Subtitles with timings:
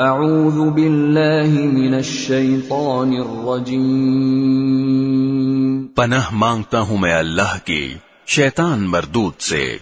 [0.00, 7.94] اعوذ باللہ من الشیطان الرجیم پناہ مانگتا ہوں میں اللہ کی
[8.26, 9.78] شیطان مردود سے۔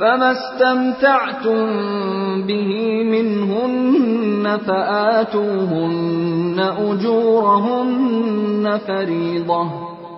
[0.00, 1.66] فما استمتعتم
[2.46, 9.66] به منهن فآتوهن أجورهن فريضة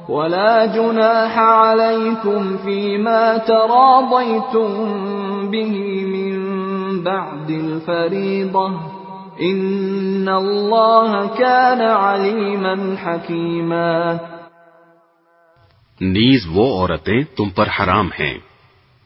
[0.08, 4.70] ولا جناح عليكم فيما تراضيتم
[5.50, 6.34] به من
[7.02, 8.70] بعد الفريضة
[9.40, 14.16] إن الله كان عليما حكيما
[16.00, 18.38] نیز وہ عورتیں تم پر حرام ہیں۔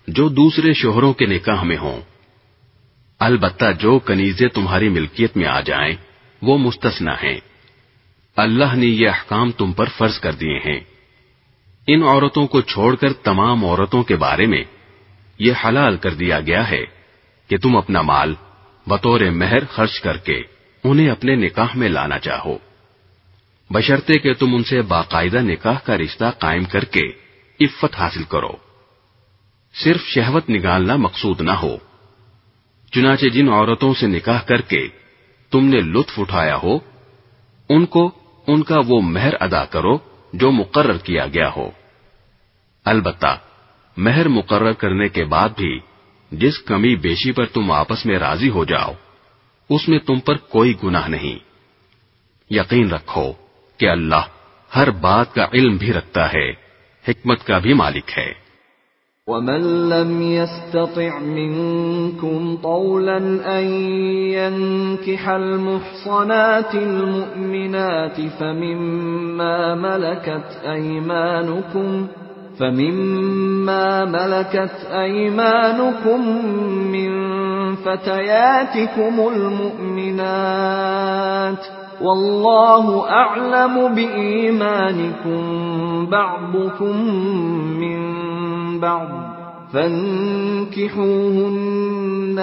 [0.07, 2.01] جو دوسرے شوہروں کے نکاح میں ہوں۔
[3.19, 5.95] البتہ جو کنیزیں تمہاری ملکیت میں آ جائیں،
[6.43, 7.41] وہ مستثنا ہیں۔
[8.37, 10.81] اللہ نے یہ احکام تم پر فرض کر دیے ہیں۔
[11.87, 14.65] ان عورتوں کو چھوڑ کر تمام عورتوں کے بارے میں
[15.39, 16.85] یہ حلال کر دیا گیا ہے
[17.49, 18.35] کہ تم اپنا مال
[18.87, 20.43] بطور مہر خرچ کر کے
[20.85, 22.59] انہیں اپنے نکاح میں لانا چاہو۔
[23.71, 27.03] بشرتے کہ تم ان سے باقاعدہ نکاح کا رشتہ قائم کر کے
[27.61, 28.66] عفت حاصل کرو۔
[29.85, 31.77] صرف شہوت نکالنا مقصود نہ ہو۔
[32.93, 34.89] چنانچہ جن عورتوں سے نکاح کر کے
[35.51, 36.79] تم نے لطف اٹھایا ہو،
[37.69, 38.11] ان کو
[38.47, 39.99] ان کا وہ مہر ادا کرو
[40.33, 41.71] جو مقرر کیا گیا ہو۔
[42.85, 43.39] البتہ،
[43.97, 45.81] مہر مقرر کرنے کے بعد بھی
[46.31, 48.93] جس کمی بیشی پر تم آپس میں راضی ہو جاؤ،
[49.71, 51.39] اس میں تم پر کوئی گناہ نہیں۔
[52.51, 53.33] یقین رکھو
[53.77, 54.27] کہ اللہ
[54.77, 56.51] ہر بات کا علم بھی رکھتا ہے،
[57.09, 58.46] حکمت کا بھی مالک ہے۔
[59.29, 63.17] ومن لم يستطع منكم طولا
[63.59, 63.65] أن
[64.39, 72.07] ينكح المحصنات المؤمنات فمما ملكت أيمانكم
[72.59, 76.21] فمما ملكت أيمانكم
[76.93, 77.11] من
[77.75, 79.29] فتياتكم
[79.99, 80.87] المؤمنات
[82.01, 85.41] والله أعلم بإيمانكم
[86.11, 86.97] بعضكم
[87.81, 88.16] من
[88.81, 89.09] بعض
[89.73, 90.97] فانكحوهن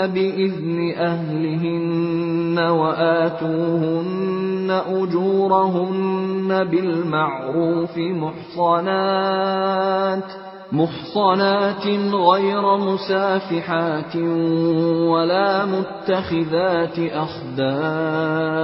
[0.07, 4.03] بإذن أهلهن وآتوهن
[4.87, 7.97] أجورهن بالمعروف
[8.57, 9.43] محصنات
[10.71, 14.15] محصنات غير مسافحات
[15.05, 18.63] ولا متخذات أخدان.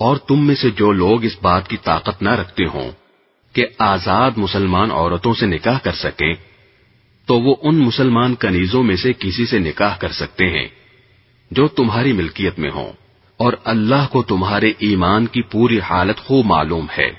[0.00, 2.90] اور تم میں سے جو لوگ اس بات کی طاقت نہ رکھتے ہوں
[3.54, 6.34] کہ آزاد مسلمان عورتوں سے نکاح کر سکیں،
[7.28, 10.66] تو وہ ان مسلمان کنیزوں میں سے کسی سے نکاح کر سکتے ہیں
[11.50, 12.92] جو تمہاری ملکیت میں ہوں،
[13.40, 17.10] اور اللہ کو تمہارے ایمان کی پوری حالت خوب معلوم ہے۔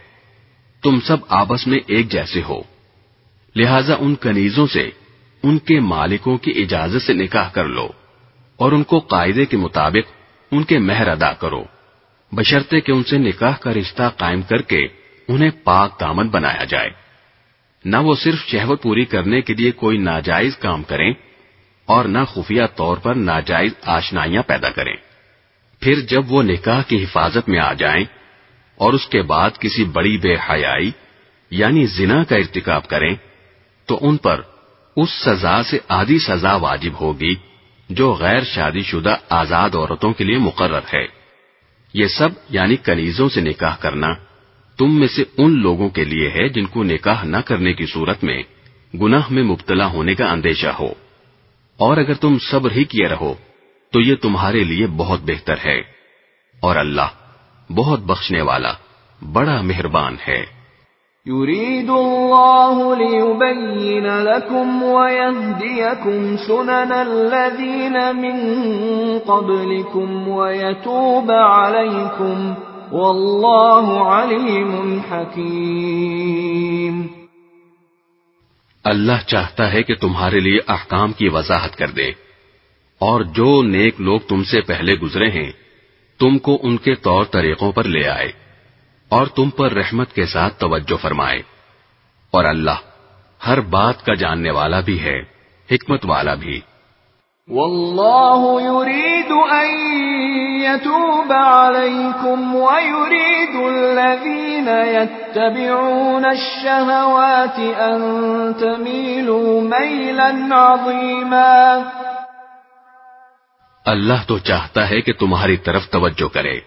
[0.83, 2.61] تم سب آپس میں ایک جیسے ہو۔
[3.55, 4.89] لہذا ان کنیزوں سے،
[5.43, 7.87] ان کے مالکوں کی اجازت سے نکاح کر لو،
[8.59, 10.11] اور ان کو قاعدے کے مطابق
[10.51, 11.63] ان کے مہر ادا کرو۔
[12.31, 14.87] بشرطے کہ ان سے نکاح کا رشتہ قائم کر کے
[15.27, 16.89] انہیں پاک دامن بنایا جائے۔
[17.85, 21.13] نہ وہ صرف شہوت پوری کرنے کے لیے کوئی ناجائز کام کریں
[21.85, 24.93] اور نہ خفیہ طور پر ناجائز آشنائیاں پیدا کریں۔
[25.79, 28.05] پھر جب وہ نکاح کی حفاظت میں آ جائیں
[28.75, 30.91] اور اس کے بعد کسی بڑی بے حیائی
[31.51, 33.15] یعنی زنا کا ارتکاب کریں،
[33.85, 34.41] تو ان پر
[34.95, 37.35] اس سزا سے آدھی سزا واجب ہوگی
[37.89, 41.18] جو غیر شادی شدہ آزاد عورتوں کے لیے مقرر ہے۔
[41.93, 44.07] یہ سب یعنی کنیزوں سے نکاح کرنا
[44.77, 48.23] تم میں سے ان لوگوں کے لیے ہے جن کو نکاح نہ کرنے کی صورت
[48.23, 48.43] میں
[49.01, 50.89] گناہ میں مبتلا ہونے کا اندیشہ ہو۔
[51.77, 53.33] اور اگر تم صبر ہی کیے رہو،
[53.91, 55.79] تو یہ تمہارے لیے بہت بہتر ہے۔
[56.59, 57.07] اور اللہ
[57.71, 58.73] بہت بخشنے والا،
[59.31, 60.58] بڑا مہربان ہے۔
[61.25, 68.37] يريد الله ليبين لكم ويهديكم سنن الذين من
[69.19, 72.55] قبلكم ويتوب عليكم
[72.91, 77.05] والله عليم حكيم
[78.85, 82.09] اللہ چاہتا ہے کہ تمہارے لیے احکام کی وضاحت کر دے
[83.01, 85.51] اور جو نیک لوگ تم سے پہلے گزرے ہیں
[86.19, 88.31] تم کو ان کے طور طریقوں پر لے آئے۔
[89.09, 91.39] اور تم پر رحمت کے ساتھ توجہ فرمائے۔
[92.31, 92.79] اور اللہ
[93.47, 95.19] ہر بات کا جاننے والا بھی ہے
[95.71, 96.61] حکمت والا بھی۔
[97.47, 99.69] والله يريد أن
[100.61, 108.01] يتوب عليكم ويريد الذين يتبعون الشهوات أن
[108.53, 111.77] تميلوا ميلا عظيما
[113.85, 116.59] اللہ تو چاہتا ہے کہ تمہاری طرف توجہ کرے۔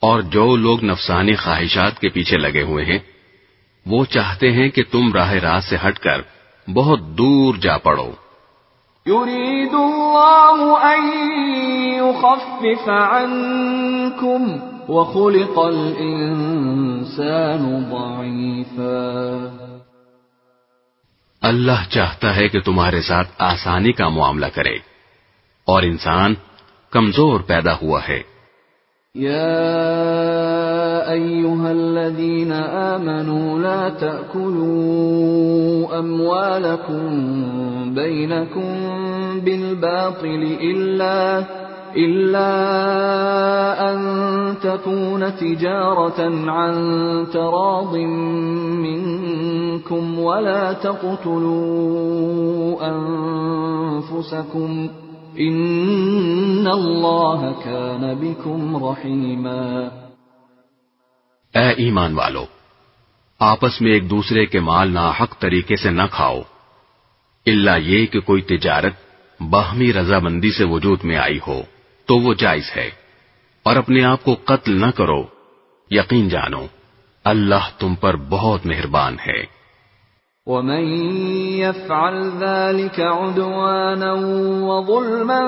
[0.00, 2.98] اور جو لوگ نفسانی خواہشات کے پیچھے لگے ہوئے ہیں
[3.86, 6.22] وہ چاہتے ہیں کہ تم راہ راست سے ہٹ کر
[6.72, 8.10] بہت دور جا پڑو۔
[9.06, 11.08] يريد الله أن
[11.92, 14.56] يخفف عنكم
[14.88, 17.04] وخلق الإنسان
[17.84, 19.16] ضعيفا
[21.42, 24.74] اللہ چاہتا ہے کہ تمہارے ساتھ آسانی کا معاملہ کرے
[25.64, 26.34] اور انسان
[26.90, 28.29] کمزور پیدا ہوا ہے۔
[29.14, 37.04] يا أيها الذين آمنوا لا تأكلوا أموالكم
[37.94, 38.74] بينكم
[39.44, 41.44] بالباطل إلا
[41.96, 42.50] إلا
[43.92, 43.98] أن
[44.62, 46.74] تكون تجارة عن
[47.32, 47.96] تراض
[48.86, 51.96] منكم ولا تقتلوا
[54.02, 55.09] أنفسكم ۖ
[55.42, 59.88] ان اللہ كان بكم رحیما
[61.54, 62.44] اے ایمان والو،
[63.38, 66.40] آپس میں ایک دوسرے کے مال ناحق طریقے سے نہ کھاؤ۔
[67.46, 68.92] اللہ یہ کہ کوئی تجارت
[69.42, 71.62] باہمی رضامندی سے وجود میں آئی ہو،
[72.06, 72.90] تو وہ جائز ہے۔
[73.62, 75.24] اور اپنے آپ کو قتل نہ کرو۔
[75.90, 76.66] یقین جانو،
[77.24, 79.59] اللہ تم پر بہت مہربان ہے۔
[80.46, 80.84] ومن
[81.60, 84.12] يفعل ذلك عدوانا
[84.62, 85.42] وظلما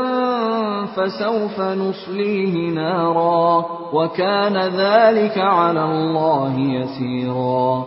[0.86, 3.62] فسوف نصليه نارا
[3.92, 7.82] وكان ذلك على الله يسيرا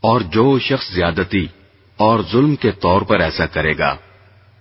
[0.00, 1.46] اور جو شخص زیادتی
[1.96, 3.96] اور ظلم کے طور پر ایسا کرے گا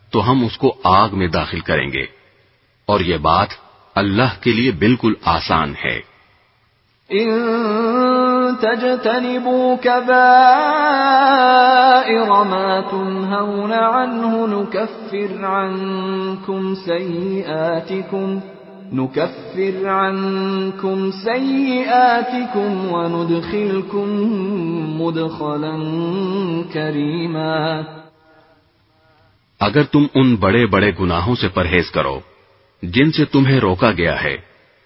[0.10, 2.06] تو ہم اس کو آگ میں داخل کریں گے۔
[2.86, 3.48] اور یہ بات
[3.96, 6.12] اللہ کے لیے بالکل آسان ہے۔
[8.62, 10.20] تجتنبوا كبائر
[12.44, 18.40] ما تنهون عنه نكفر عنكم سيئاتكم
[18.94, 24.08] نكفر عنكم سيئاتكم وندخلكم
[25.02, 25.76] مدخلا
[26.74, 27.82] كريما
[29.60, 32.20] اگر تم ان بڑے بڑے گناہوں سے پرہیز کرو،
[32.84, 34.38] جن سے تمہیں روکا گیا ہے،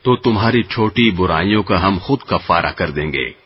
[0.03, 3.44] تو تمہاری چھوٹی برائیوں کا ہم خود کفارہ کر دیں گے۔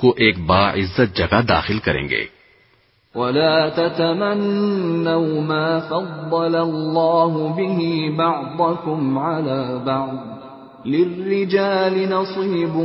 [0.00, 2.24] کو ایک باعزت جگہ داخل کریں گے
[3.14, 10.18] ولا تتمنوا ما فضل الله به بعضكم على بعض
[10.86, 12.76] للرجال نصيب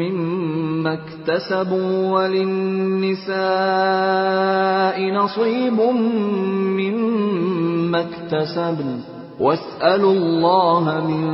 [0.00, 3.34] مما اكتسبوا وللنساء
[5.12, 5.80] نصيب
[6.80, 8.98] مما اكتسبوا
[9.40, 11.30] واسألوا الله من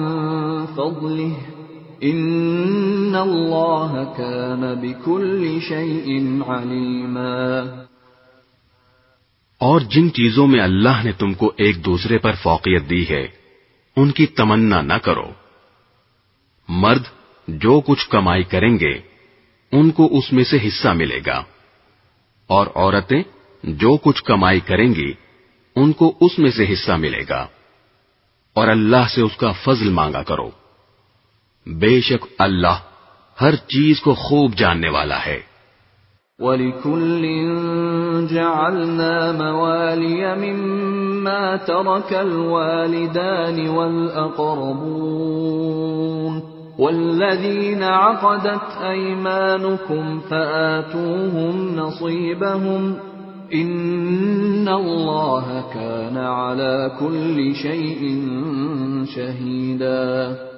[0.66, 1.32] فضله
[2.00, 6.20] ان اللہ كان بكل شيء
[9.58, 13.28] اور جن چیزوں میں اللہ نے تم کو ایک دوسرے پر فوقیت دی ہے،
[13.96, 15.30] ان کی تمنا نہ کرو۔
[16.68, 17.02] مرد
[17.48, 19.00] جو کچھ کمائی کریں گے،
[19.72, 21.44] ان کو اس میں سے حصہ ملے گا۔
[22.46, 23.22] اور عورتیں
[23.62, 25.12] جو کچھ کمائی کریں گی،
[25.76, 27.46] ان کو اس میں سے حصہ ملے گا۔
[28.54, 30.59] اور اللہ سے اس کا فضل مانگا کرو۔
[31.78, 32.78] شک اللہ
[33.40, 35.38] ہر چیز کو خوب جاننے والا ہے
[36.40, 37.22] وَلِكُلٍّ
[38.30, 44.80] جَعَلْنَا مَوَالِيَ مِمَّا تَرَكَ الْوَالِدَانِ وَالْأَقْرَبُونَ
[46.78, 52.94] وَالَّذِينَ عَقَدَتْ أَيْمَانُكُمْ فَآتُوهُمْ نَصِيبَهُمْ
[53.54, 58.02] إِنَّ اللَّهَ كَانَ عَلَى كُلِّ شَيْءٍ
[59.14, 60.49] شَهِيدًا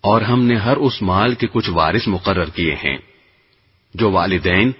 [0.00, 2.98] اور ہم نے ہر اس مال کے کچھ وارث مقرر کیے ہیں،
[3.94, 4.72] جو والدین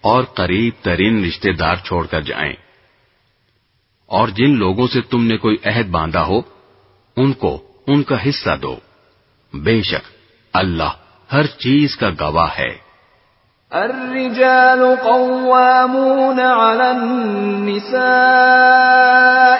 [0.00, 2.52] اور قریب ترین رشتے دار چھوڑ کر جائیں۔
[4.06, 6.40] اور جن لوگوں سے تم نے کوئی عہد باندھا ہو،
[7.16, 8.76] ان کو ان کا حصہ دو۔
[9.54, 10.10] بے شک،
[10.52, 10.92] اللہ
[11.32, 12.88] ہر چیز کا گواہ ہے۔
[13.70, 17.88] الرجال قوامون على النساء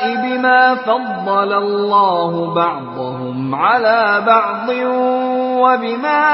[0.07, 3.18] بما فضل الله بعضهم
[3.55, 4.69] على بعض
[5.59, 6.29] وبما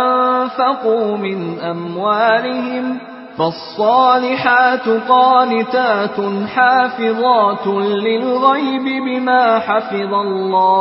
[0.00, 2.98] أنفقوا من أموالهم
[3.38, 6.20] فالصالحات قانتات
[6.54, 10.76] حافظات للغيب بما حفظ الله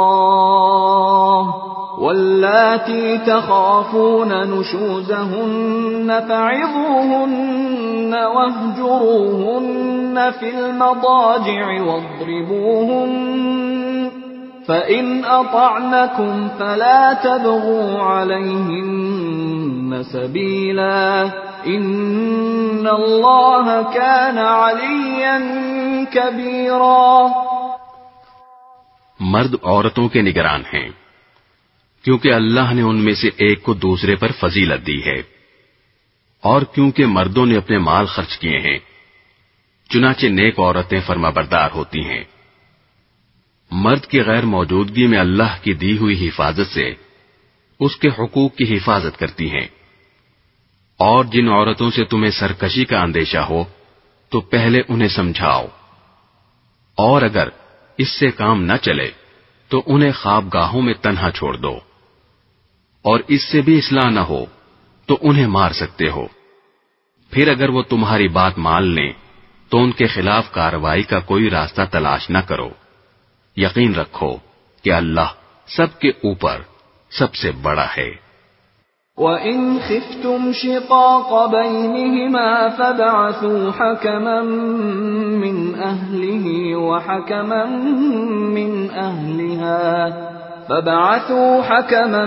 [1.99, 9.51] واللاتي تخافون نشوزهن فعظوهن واهجروهن
[10.39, 13.45] في المضاجع واضربوهن
[14.67, 21.23] فإن أطعنكم فلا تبغوا عليهن سبيلا
[21.67, 25.37] إن الله كان عليا
[26.13, 27.27] كبيرا
[29.19, 30.89] مرد عورتوں کے نگران ہیں،
[32.03, 35.21] کیونکہ اللہ نے ان میں سے ایک کو دوسرے پر فضیلت دی ہے،
[36.43, 38.77] اور کیونکہ مردوں نے اپنے مال خرچ کیے ہیں،
[39.89, 42.23] چنانچہ نیک عورتیں فرما بردار ہوتی ہیں۔
[43.71, 46.93] مرد کی غیر موجودگی میں اللہ کی دی ہوئی حفاظت سے
[47.79, 49.67] اس کے حقوق کی حفاظت کرتی ہیں۔
[50.97, 53.63] اور جن عورتوں سے تمہیں سرکشی کا اندیشہ ہو،
[54.29, 55.65] تو پہلے انہیں سمجھاؤ۔
[56.95, 57.47] اور اگر
[57.97, 59.11] اس سے کام نہ چلے،
[59.69, 61.79] تو انہیں خواب گاہوں میں تنہا چھوڑ دو۔
[63.01, 64.45] اور اس سے بھی اصلاح نہ ہو،
[65.05, 66.27] تو انہیں مار سکتے ہو۔
[67.31, 69.13] پھر اگر وہ تمہاری بات مان لیں،
[69.69, 72.69] تو ان کے خلاف کاروائی کا کوئی راستہ تلاش نہ کرو۔
[73.57, 74.37] یقین رکھو
[74.83, 75.27] کہ اللہ
[75.67, 76.61] سب کے اوپر
[77.11, 78.25] سب سے بڑا ہے۔
[79.17, 84.41] وَإِنْ خِفْتُمْ شِقَاقَ بَيْنِهِمَا فَبَعَثُوا حَكَمًا
[85.45, 87.65] مِّنْ أَهْلِهِ وَحَكَمًا
[88.57, 90.34] مِّنْ أَهْلِهَا
[90.69, 92.25] فبعثوا حكما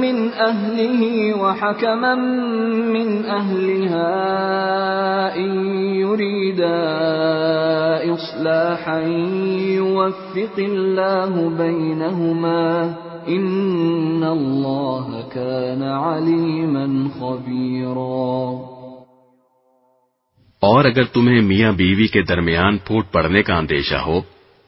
[0.00, 2.14] من أهله وحكما
[2.94, 4.12] من أهلها
[5.36, 5.50] إن
[5.96, 6.80] يريدا
[8.14, 9.00] إصلاحا
[9.58, 12.94] يوفق الله بينهما
[13.28, 16.86] إن الله كان عليما
[17.20, 18.54] خبيرا.
[20.60, 24.20] اور اگر تمہیں میاں بیوی کے درمیان پھوٹ پڑنے کا اندیشہ ہو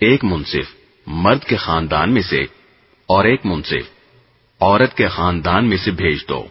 [0.00, 0.74] ایک منصف
[1.06, 2.42] مرد کے خاندان میں سے
[3.06, 3.96] اور ایک منصف
[4.60, 6.44] عورت کے خاندان میں سے بھیج دو۔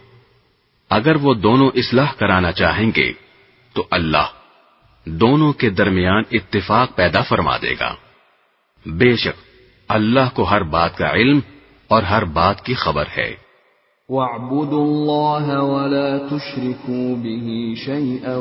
[0.90, 3.12] اگر وہ دونوں اصلاح کرانا چاہیں گے،
[3.72, 4.26] تو اللہ
[5.04, 7.94] دونوں کے درمیان اتفاق پیدا فرما دے گا۔
[8.86, 9.44] بے شک
[9.88, 11.40] اللہ کو ہر بات کا علم
[11.88, 13.36] اور ہر بات کی خبر ہے۔
[14.08, 18.36] وَاعْبُدُوا اللَّهَ وَلَا تُشْرِكُوا بِهِ شَيْئًا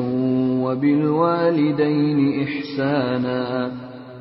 [0.66, 3.95] وَبِالْوَالِدَيْنِ إِحْسَانًا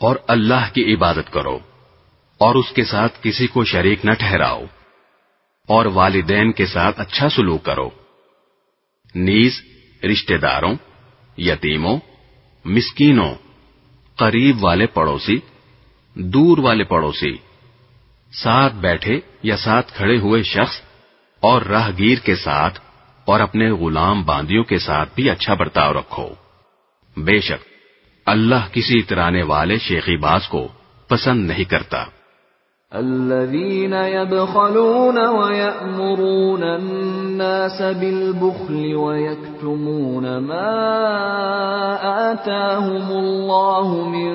[0.00, 1.58] اور اللہ کی عبادت کرو
[2.38, 4.62] اور اس کے ساتھ کسی کو شریک نہ ٹھہراؤ
[5.68, 7.90] اور والدین کے ساتھ اچھا سلوک کرو۔
[9.14, 9.60] نیز
[10.04, 10.74] رشتہ داروں
[11.38, 11.98] یتیموں،
[12.64, 13.34] مسکینوں،
[14.16, 15.38] قریب والے پڑوسی،
[16.14, 17.36] دور والے پڑوسی،
[18.32, 20.80] ساتھ بیٹھے یا ساتھ کھڑے ہوئے شخص
[21.42, 22.80] اور راہ گیر کے ساتھ
[23.24, 26.28] اور اپنے غلام باندیوں کے ساتھ بھی اچھا برتاؤ رکھو۔
[27.16, 27.77] بے شک
[28.28, 30.68] اللہ کسی ترانے والے شیخی باز کو
[31.08, 32.04] پسند نہیں کرتا۔
[32.90, 40.70] الذين يبخلون ويأمرون الناس بالبخل ويكتمون ما
[42.12, 44.32] آتاهم الله من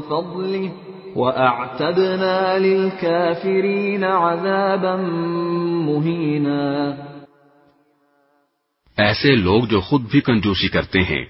[0.00, 0.68] فضله
[1.16, 4.96] وأعتدنا للكافرين عذابا
[5.86, 6.90] مهينا
[8.96, 11.24] ایسے لوگ جو خود بھی کنجوسی کرتے ہیں۔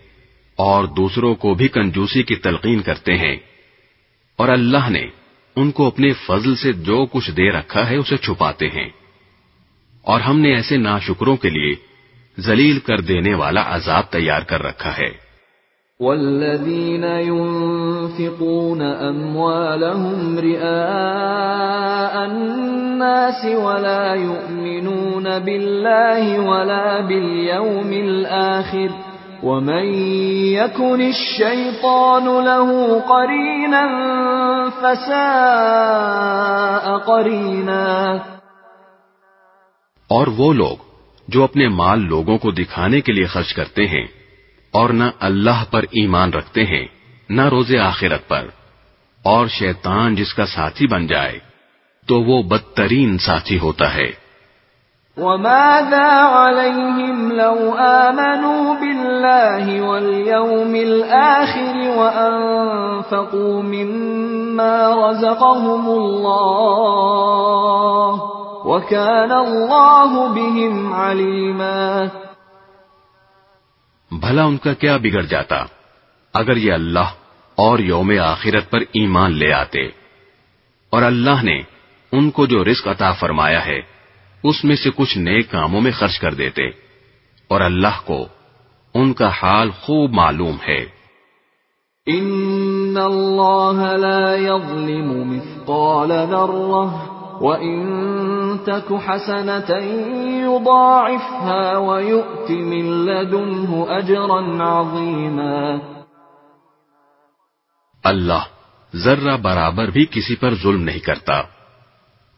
[0.57, 3.37] اور دوسروں کو بھی کنجوسی کی تلقین کرتے ہیں۔
[4.37, 5.07] اور اللہ نے
[5.57, 8.89] ان کو اپنے فضل سے جو کچھ دے رکھا ہے اسے چھپاتے ہیں۔
[10.03, 11.75] اور ہم نے ایسے ناشکروں کے لیے
[12.41, 15.25] ذلیل کر دینے والا عذاب تیار کر رکھا ہے۔
[16.01, 29.14] والذين ينفقون أموالهم رئاء الناس ولا يؤمنون بالله ولا باليوم الآخر
[29.45, 29.85] ومن
[30.53, 33.89] يكن الشيطان له قرينا
[34.81, 38.19] فساء قرينا
[40.11, 40.77] اور وہ لوگ
[41.29, 44.07] جو اپنے مال لوگوں کو دکھانے کے لیے خرچ کرتے ہیں
[44.71, 46.87] اور نہ اللہ پر ایمان رکھتے ہیں،
[47.29, 48.47] نہ روز آخرت پر،
[49.23, 51.39] اور شیطان جس کا ساتھی بن جائے
[52.07, 54.24] تو وہ بدترین ساتھی ہوتا ہے۔
[55.17, 67.15] وماذا عليهم لو آمنوا بالله واليوم الآخر وأنفقوا مما رزقهم الله
[68.67, 72.11] وكان الله بهم عليما
[74.11, 75.65] بھلا ان کا کیا بگڑ جاتا
[76.35, 77.09] اگر یہ اللہ
[77.59, 79.89] اور یوم آخرت پر ایمان لے آتے
[80.93, 81.59] اور اللہ نے
[82.13, 83.81] ان کو جو رزق عطا فرمایا ہے
[84.45, 86.69] اس میں سے کچھ نئے کاموں میں خرچ کر دیتے
[87.49, 88.27] اور اللہ کو
[88.95, 90.87] ان کا حال خوب معلوم ہے۔
[92.07, 97.05] ان اللہ لا يظلم مثقال ذرة
[97.41, 99.79] وان تك حسنة
[100.41, 105.77] يضاعفها ويؤت من لدنه اجرا عظيما۔
[108.05, 108.45] اللہ
[108.97, 111.39] ذرہ برابر بھی کسی پر ظلم نہیں کرتا۔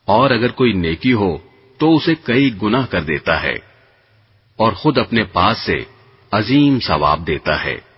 [0.04, 1.36] اور اگر کوئی نیکی ہو
[1.78, 3.54] تو اسے کئی گنا کر دیتا ہے
[4.56, 5.84] اور خود اپنے پاس سے
[6.32, 7.96] عظیم ثواب دیتا ہے۔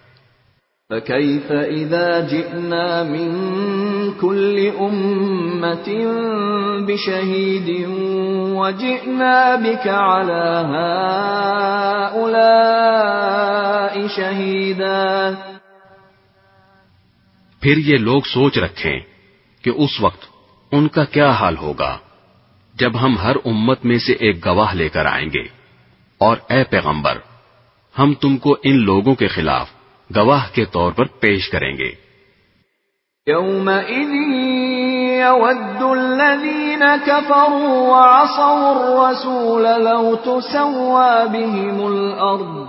[0.92, 3.30] فكيف إذا جئنا من
[4.20, 5.88] كل أمة
[6.86, 7.68] بشهيد
[8.56, 11.18] وجئنا بك على هؤلاء
[14.16, 15.30] شهيدا
[17.60, 19.00] پھر یہ لوگ سوچ رکھیں
[19.62, 20.24] کہ اس وقت
[20.72, 21.98] ان کا کیا حال ہوگا۔
[22.80, 25.42] جب ہم ہر امت میں سے ایک گواہ لے کر آئیں گے۔
[26.18, 27.16] اور اے پیغمبر،
[27.98, 29.66] ہم تم کو ان لوگوں کے خلاف
[30.16, 32.08] گواہ کے طور پر پیش کریں گے۔
[35.18, 42.68] يود الذين كفروا وعصوا الرسول لو تسوى بهم الأرض،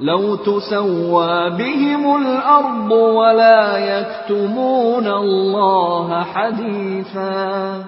[0.00, 7.80] لو تسوى بهم الأرض ولا يكتمون الله حديثا.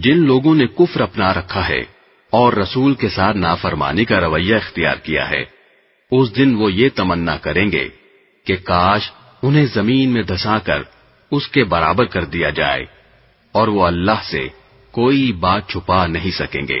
[0.00, 1.80] جن لوگوں نے کفر اپنا رکھا ہے
[2.30, 5.42] اور رسول کے ساتھ نافرمانی کا رویہ اختیار کیا ہے،
[6.10, 7.88] اس دن وہ یہ تمنا کریں گے
[8.46, 9.10] کہ کاش
[9.42, 10.82] انہیں زمین میں دھسا کر
[11.30, 12.84] اس کے برابر کر دیا جائے
[13.52, 14.48] اور وہ اللہ سے
[14.90, 16.80] کوئی بات چھپا نہیں سکیں گے۔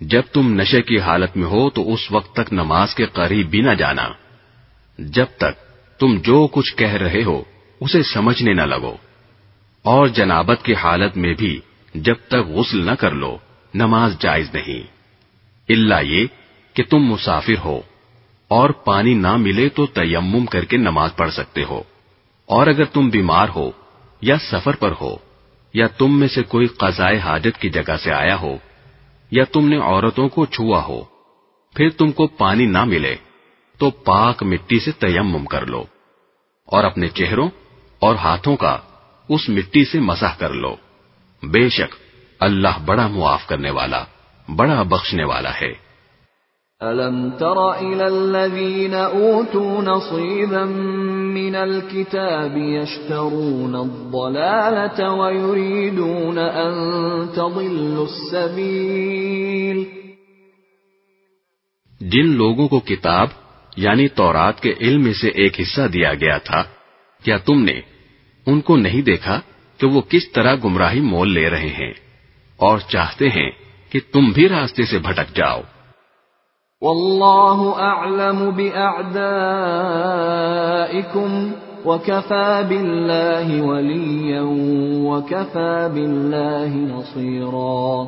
[0.00, 3.60] جب تم نشے کی حالت میں ہو تو اس وقت تک نماز کے قریب بھی
[3.60, 4.08] نہ جانا۔
[4.98, 5.58] جب تک
[5.98, 7.42] تم جو کچھ کہہ رہے ہو،
[7.80, 8.96] اسے سمجھنے نہ لگو۔
[9.82, 11.60] اور جنابت کی حالت میں بھی
[11.94, 13.38] جب تک غسل نہ کر لو،
[13.74, 14.80] نماز جائز نہیں۔
[15.68, 16.26] اللہ یہ
[16.74, 17.80] کہ تم مسافر ہو
[18.48, 21.82] اور پانی نہ ملے تو تیمم کر کے نماز پڑھ سکتے ہو۔
[22.46, 23.70] اور اگر تم بیمار ہو
[24.20, 25.16] یا سفر پر ہو
[25.74, 28.56] یا تم میں سے کوئی قضائے حاجت کی جگہ سے آیا ہو
[29.30, 31.04] یا تم نے عورتوں کو چھوا ہو،
[31.74, 33.16] پھر تم کو پانی نہ ملے،
[33.78, 35.84] تو پاک مٹی سے تیمم کر لو،
[36.66, 37.48] اور اپنے چہروں
[37.98, 38.78] اور ہاتھوں کا
[39.28, 40.76] اس مٹی سے مسح کر لو۔
[41.42, 41.94] بے شک،
[42.40, 44.04] اللہ بڑا معاف کرنے والا،
[44.56, 45.88] بڑا بخشنے والا ہے۔
[46.82, 56.74] أَلَمْ تَرَ إِلَى الَّذِينَ أُوتُوا نَصِيبًا مِّنَ الْكِتَابِ يَشْتَرُونَ الضَّلَالَةَ وَيُرِيدُونَ أَن
[57.34, 59.84] تَضِلُّوا السَّبِيلَ.
[62.00, 63.28] جن لوگوں کو کتاب
[63.76, 66.64] یعنی تورات کے علم میں سے ایک حصہ دیا گیا تھا،
[67.22, 67.80] کیا تم نے
[68.46, 69.40] ان کو نہیں دیکھا
[69.78, 71.92] کہ وہ کس طرح گمراہی مول لے رہے ہیں؟
[72.56, 73.50] اور چاہتے ہیں
[73.90, 75.60] کہ تم بھی راستے سے بھٹک جاؤ۔
[76.82, 78.40] واللہ اعلم
[81.86, 84.42] وكفى بالله وليا
[85.06, 88.04] وكفى بالله نصيرا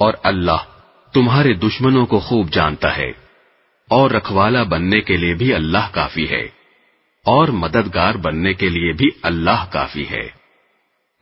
[0.00, 0.68] اور اللہ
[1.14, 3.10] تمہارے دشمنوں کو خوب جانتا ہے
[3.90, 6.44] اور رکھوالا بننے کے لیے بھی اللہ کافی ہے
[7.26, 10.41] اور مددگار بننے کے لیے بھی اللہ کافی ہے۔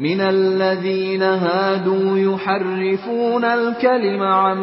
[0.01, 4.59] من الذين هادوا يحرفون الكلم عن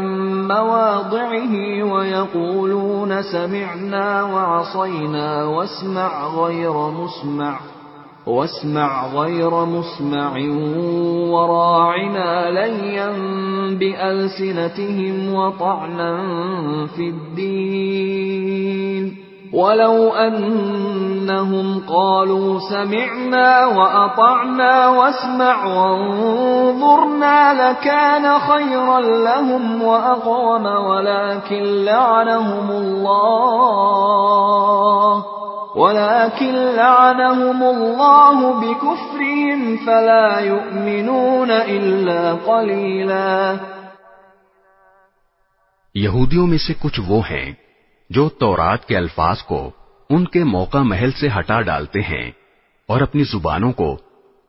[0.47, 7.59] مواضعه ويقولون سمعنا وعصينا واسمع غير مسمع
[8.27, 10.37] واسمع غير مسمع
[11.29, 13.11] وراعنا ليا
[13.79, 16.17] بألسنتهم وطعنا
[16.87, 18.86] في الدين.
[19.57, 33.47] ولو أنهم قالوا سمعنا وأطعنا واسمع وانظرنا لكان خيرا لهم وأقوم ولكن لعنهم الله
[35.75, 43.57] ولكن لعنهم الله بكفرهم فلا يؤمنون إلا قليلا.
[46.81, 47.66] کچھ وہ ہیں
[48.09, 49.71] جو تورات کے الفاظ کو
[50.09, 52.31] ان کے موقع محل سے ہٹا ڈالتے ہیں
[52.87, 53.97] اور اپنی زبانوں کو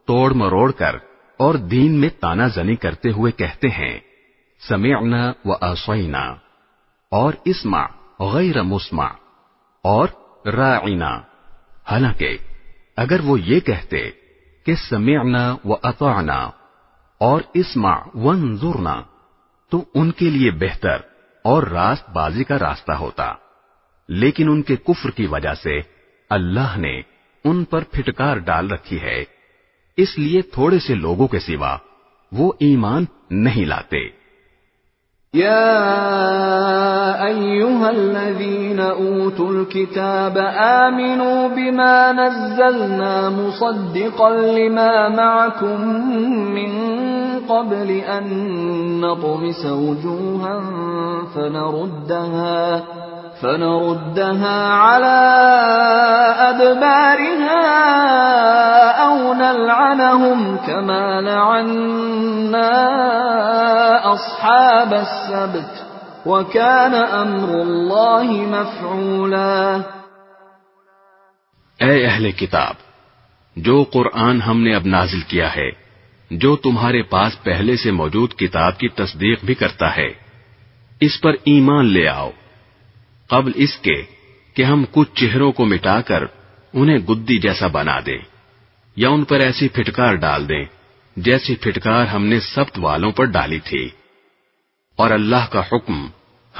[0.06, 0.96] توڑ مروڑ کر
[1.36, 4.00] اور دین میں تانا زنی کرتے ہوئے کہتے ہیں،
[4.68, 6.34] سمعنا و اسوئنا
[7.10, 7.82] اور اسما
[8.20, 9.06] غیر مسما
[9.82, 10.08] اور
[10.48, 11.20] رائنا
[11.90, 12.36] حالانکہ
[12.96, 14.10] اگر وہ یہ کہتے
[14.66, 16.50] کہ سمعنا و اطعنا
[17.18, 19.02] اور اسما ونظرنا
[19.70, 20.96] تو ان کے لیے بہتر
[21.44, 23.32] اور راست بازی کا راستہ ہوتا۔
[24.08, 25.80] لیکن ان کے کفر کی وجہ سے
[26.30, 27.00] اللہ نے
[27.44, 29.24] ان پر پھٹکار ڈال رکھی ہے۔
[29.96, 31.76] اس لیے تھوڑے سے لوگوں کے سوا
[32.32, 34.18] وہ ایمان نہیں لاتے۔
[35.36, 35.74] يا
[37.28, 45.88] أيها الذين أوتوا الكتاب آمنوا بما نزلنا مصدقا لما معكم
[46.54, 46.72] من
[47.46, 48.24] قبل أن
[49.00, 50.58] نطمس وجوها
[51.34, 52.78] فنردها
[53.42, 55.20] فنردها على
[56.50, 57.64] أدبارها
[59.06, 62.74] أو نلعنهم كما لعنا
[64.04, 65.88] أصحاب السبت
[66.26, 69.76] وكان أمر الله مفعولا.
[71.80, 72.74] اے اہل کتاب،
[73.56, 75.70] جو قرآن ہم نے اب نازل کیا ہے،
[76.30, 80.08] جو تمہارے پاس پہلے سے موجود کتاب کی تصدیق بھی کرتا ہے،
[81.00, 82.30] اس پر ایمان لے آؤ۔
[83.28, 84.02] قبل اس کے
[84.54, 86.22] کہ ہم کچھ چہروں کو مٹا کر
[86.72, 88.18] انہیں گدی جیسا بنا دیں
[88.96, 90.64] یا ان پر ایسی پھٹکار ڈال دیں
[91.16, 93.88] جیسی پھٹکار ہم نے سبت والوں پر ڈالی تھی۔
[94.96, 96.06] اور اللہ کا حکم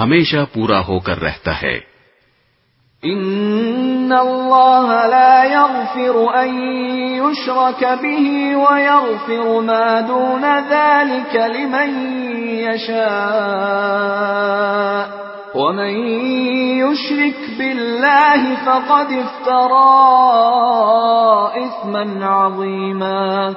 [0.00, 1.80] ہمیشہ پورا ہو کر رہتا ہے۔
[3.02, 6.74] ان اللہ لا يغفر ان
[7.14, 16.06] يشرك به ويغفر ما دون ذلك لمن يشاء ومن
[16.78, 19.88] يشرك بالله فقد افترى
[21.62, 23.48] اثما عظيما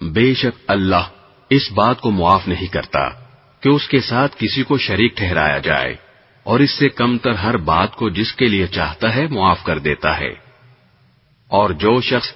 [0.00, 1.08] بے شک اللہ
[1.50, 3.08] اس بات کو معاف نہیں کرتا
[3.60, 5.96] کہ اس کے ساتھ کسی کو شریک ٹھہرایا جائے
[6.42, 9.78] اور اس سے کم تر ہر بات کو جس کے لیے چاہتا ہے معاف کر
[9.78, 10.32] دیتا ہے۔
[11.48, 12.32] اور جو شخص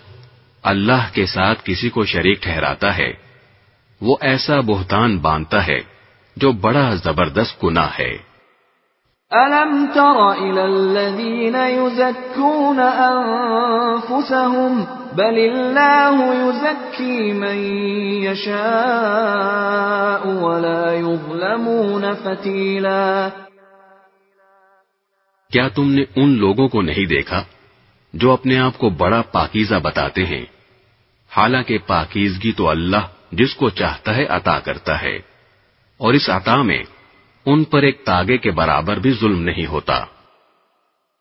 [0.62, 3.12] اللہ کے ساتھ کسی کو شریک ٹھہراتا ہے،
[4.00, 5.93] وہ ایسا بہتان باندھتا ہے
[6.36, 8.34] جو بڑا زبردست گنا ہے۔
[9.34, 17.76] أَلَمْ تَرَ إِلَى الَّذِينَ يُزَكُّونَ أَنفُسَهُمْ بَلِ اللَّهُ يُزَكِّي مَن
[18.22, 23.28] يَشَاءُ وَلَا يُظْلَمُونَ فَتِيلًا۔
[25.52, 27.44] کیا تم نے ان لوگوں کو نہیں دیکھا
[28.12, 30.44] جو اپنے آپ کو بڑا پاکیزہ بتاتے ہیں؟
[31.36, 35.33] حالانکہ پاکیزگی تو اللہ جس کو چاہتا ہے عطا کرتا ہے۔
[35.96, 36.82] اور اس عطا میں
[37.46, 40.04] ان پر ایک تاگے کے برابر بھی ظلم نہیں ہوتا۔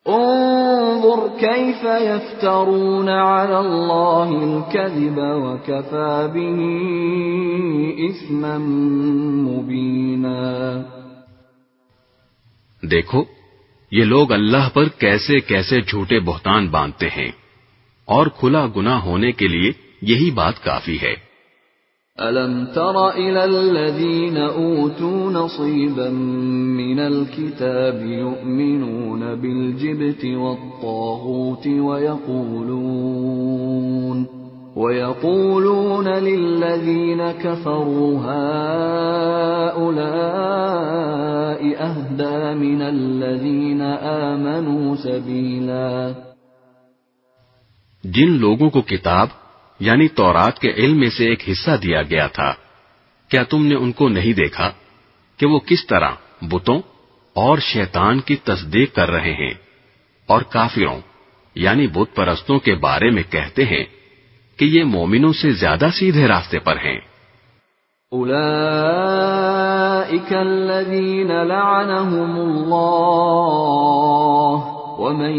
[0.06, 6.60] انظر كيف يفترون على الله الكذب وكفى به
[8.06, 8.58] اثما
[9.48, 10.38] مبينا
[12.82, 13.24] دیکھو
[13.92, 17.32] یہ لوگ اللہ پر کیسے کیسے جھوٹے بہتان باندھتے ہیں
[18.06, 21.33] اور کھلا گنا ہونے کے لیے یہی بات کافی ہے۔
[22.22, 32.94] ألم تر إلى الذين أوتوا نصيبا من الكتاب يؤمنون بالجبت والطاغوت ويقولون
[34.76, 38.44] ويقولون للذين كفروا هؤلاء
[41.76, 46.14] أهدى من الذين آمنوا سبيلا.
[48.06, 49.28] جن لوگوں کو کتاب
[49.84, 52.54] یعنی تورات کے علم میں سے ایک حصہ دیا گیا تھا۔
[53.28, 54.72] کیا تم نے ان کو نہیں دیکھا
[55.38, 56.10] کہ وہ کس طرح
[56.42, 56.82] بتوں
[57.34, 59.54] اور شیطان کی تصدیق کر رہے ہیں
[60.26, 61.02] اور کافروں
[61.56, 63.86] یعنی بت پرستوں کے بارے میں کہتے ہیں
[64.58, 67.00] کہ یہ مومنوں سے زیادہ سیدھے راستے پر ہیں۔
[68.14, 74.73] أولئك الذين لعنهم الله
[75.04, 75.38] ومن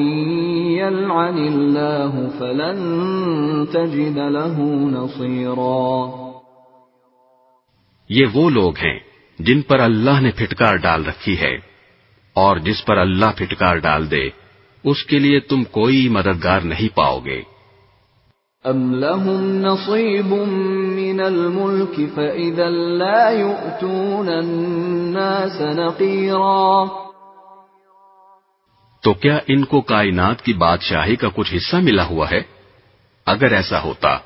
[0.77, 2.81] يلعن الله فلن
[3.73, 5.85] تجد له نصيرا
[8.11, 8.99] یہ وہ لوگ ہیں
[9.39, 11.55] جن پر اللہ نے پھٹکار ڈال رکھی ہے
[12.37, 14.23] اور جس پر اللہ پھٹکار ڈال دے
[14.85, 17.41] اس کے لیے تم کوئی مددگار نہیں پاؤ گے۔
[18.65, 20.31] أم لهم نصيب
[20.99, 26.85] من الملك فإذا لا يؤتون الناس نقيرا
[29.05, 32.41] تو کیا ان کو کائنات کی بادشاہی کا کچھ حصہ ملا ہوا ہے؟
[33.27, 34.19] اگر ایسا ہوتا،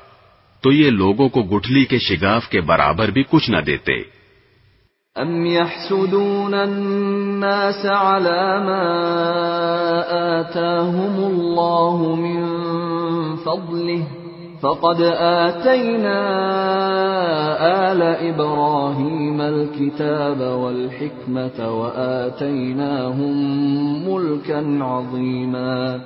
[0.61, 4.19] تو یہ لوگوں کو گٹھلی کے شگاف کے برابر بھی کچھ نہ دیتے۔
[5.15, 8.85] ام يحسدون الناس على ما
[10.39, 12.45] آتاهم الله من
[13.37, 14.18] فضله
[14.61, 16.19] فقد آتينا
[17.59, 23.31] آل إبراهيم الكتاب والحكمة وآتيناهم
[24.09, 25.97] ملكا عظيما۔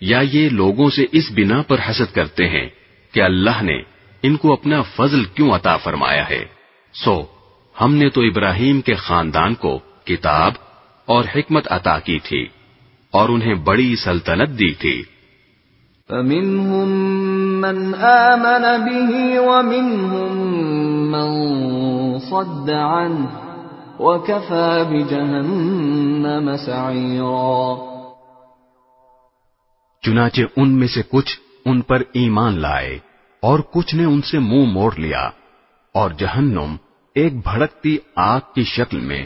[0.00, 2.68] یا یہ لوگوں سے اس بنا پر حسد کرتے ہیں
[3.12, 3.82] کہ اللہ نے
[4.22, 6.44] ان کو اپنا فضل کیوں عطا فرمایا ہے۔
[7.04, 7.22] سو،
[7.80, 10.52] ہم نے تو ابراہیم کے خاندان کو کتاب
[11.06, 12.46] اور حکمت عطا کی تھی
[13.10, 15.02] اور انہیں بڑی سلطنت دی تھی۔
[16.08, 16.88] فمنهم
[17.60, 20.32] من آمن به ومنهم
[21.10, 21.28] من
[22.18, 23.28] صد عنه
[24.00, 27.76] وكفى بجهنم سعيرا
[30.02, 32.98] چنانچہ ان میں سے کچھ ان پر ایمان لائے
[33.42, 35.30] اور کچھ نے ان سے منہ موڑ لیا
[35.94, 36.76] اور جہنم
[37.14, 39.24] ایک بھڑکتی آگ کی شکل میں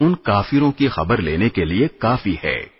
[0.00, 2.79] ان کافروں کی خبر لینے کے لیے کافی ہے۔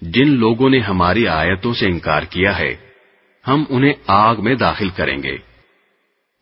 [0.00, 2.76] جن لوگوں نے ہماری آیتوں سے انکار کیا ہے،
[3.48, 5.36] ہم انہیں آگ میں داخل کریں گے۔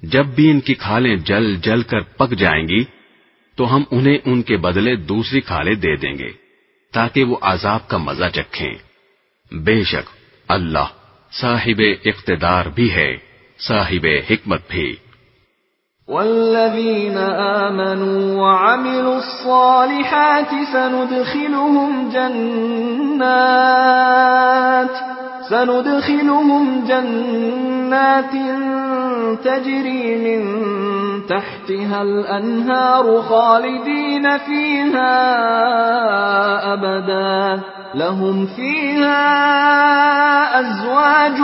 [0.03, 2.85] جب بھی ان کی کھالیں جل جل کر پک جائیں گی،
[3.57, 6.33] تو ہم انہیں ان کے بدلے دوسری کھالیں دے دیں گے،
[6.93, 8.75] تاکہ وہ عذاب کا مزہ چکھیں۔
[9.53, 10.11] بے شک،
[10.49, 10.87] اللہ
[11.33, 13.17] صاحب اقتدار بھی ہے،
[13.59, 14.97] صاحب حکمت بھی۔
[16.09, 23.53] والذين آمنوا وعملوا الصالحات سندخلهم جنات
[25.51, 28.33] سندخلهم جنات
[29.45, 30.43] تجري من
[31.27, 35.13] تحتها الأنهار خالدين فيها
[36.73, 37.61] أبدا.
[37.95, 39.21] لهم فيها
[40.61, 41.41] أزواج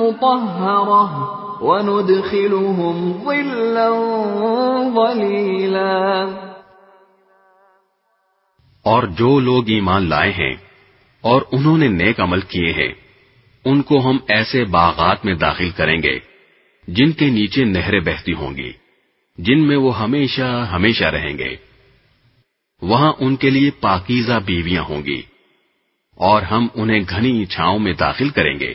[0.00, 1.41] مطهرة.
[1.62, 3.90] وَنُدْخِلُهُمْ ظِلًّا
[4.94, 6.24] ظَلِيلًا
[8.82, 10.54] اور جو لوگ ایمان لائے ہیں
[11.20, 12.92] اور انہوں نے نیک عمل کیے ہیں،
[13.64, 16.18] ان کو ہم ایسے باغات میں داخل کریں گے،
[16.88, 18.72] جن کے نیچے نہریں بہتی ہوں گی،
[19.38, 21.56] جن میں وہ ہمیشہ ہمیشہ رہیں گے۔
[22.82, 25.22] وہاں ان کے لیے پاکیزہ بیویاں ہوں گی
[26.14, 28.74] اور ہم انہیں گھنی چھاؤں میں داخل کریں گے۔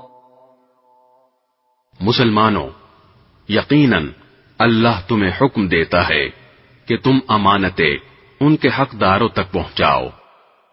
[2.01, 2.69] مسلمانوں،
[3.49, 4.07] یقیناً
[4.59, 6.25] اللہ تمہیں حکم دیتا ہے
[6.87, 7.95] کہ تم امانتیں
[8.39, 10.07] ان کے حقداروں تک پہنچاؤ،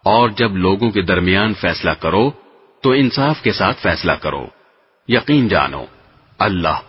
[0.05, 2.29] اور جب لوگوں کے درمیان فیصلہ کرو
[2.83, 4.45] تو انصاف کے ساتھ فیصلہ کرو۔
[5.09, 5.83] یقین جانو،
[6.39, 6.79] اللہ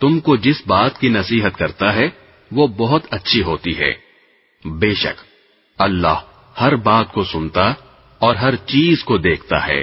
[0.00, 2.08] تم کو جس بات کی نصیحت کرتا ہے
[2.50, 3.92] وہ بہت اچھی ہوتی ہے۔
[4.64, 5.22] بے شک،
[5.78, 6.18] اللہ
[6.60, 7.72] ہر بات کو سنتا
[8.20, 9.82] اور ہر چیز کو دیکھتا ہے۔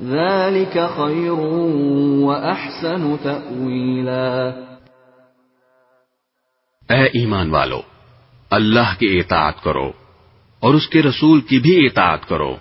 [0.00, 1.30] ذلك خير
[2.24, 4.48] واحسن تاويلا
[6.94, 7.82] اے ایمان والو،
[8.50, 9.92] اللہ کی اطاعت کرو
[10.60, 12.56] اور اس کے رسول کی بھی اطاعت کرو۔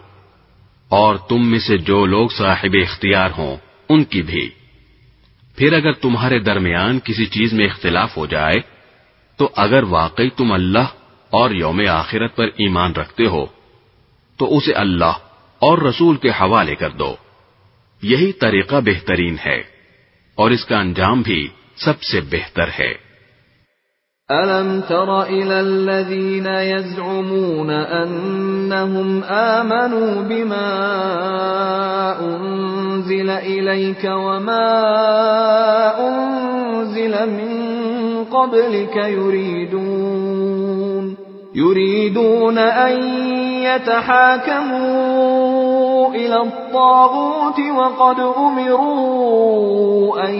[0.89, 3.57] اور تم میں سے جو لوگ صاحب اختیار ہوں،
[3.89, 4.49] ان کی بھی۔
[5.55, 8.59] پھر اگر تمہارے درمیان کسی چیز میں اختلاف ہو جائے،
[9.37, 10.87] تو اگر واقعی تم اللہ
[11.29, 13.45] اور یوم آخرت پر ایمان رکھتے ہو،
[14.37, 15.13] تو اسے اللہ
[15.59, 17.15] اور رسول کے حوالے کر دو۔
[18.05, 19.57] یہی طریقہ بہترین ہے
[20.37, 21.41] اور اس کا انجام بھی
[21.85, 22.93] سب سے بہتر ہے
[24.29, 30.69] ألم تر إلى الذين يزعمون أنهم آمنوا بما
[32.19, 34.69] أنزل إليك وما
[35.99, 37.51] أنزل من
[38.25, 40.45] قبلك يريدون
[41.55, 43.03] يُرِيدُونَ أَن
[43.63, 45.35] يَتَحَاكَمُوا
[46.15, 50.33] إلى الطاغوت وقد أمروا أن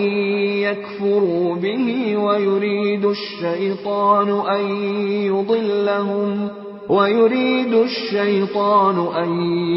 [0.64, 4.66] يكفروا به ويريد الشيطان أن
[5.12, 6.50] يضلهم
[6.90, 9.30] ويريد الشيطان أن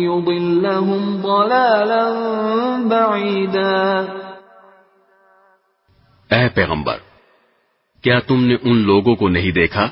[0.03, 2.05] يضلهم ضلالا
[2.89, 4.05] بعيدا.
[6.31, 6.97] اے پیغمبر
[8.03, 9.89] کیا تم نے ان لوگوں کو نہیں دیکھا؟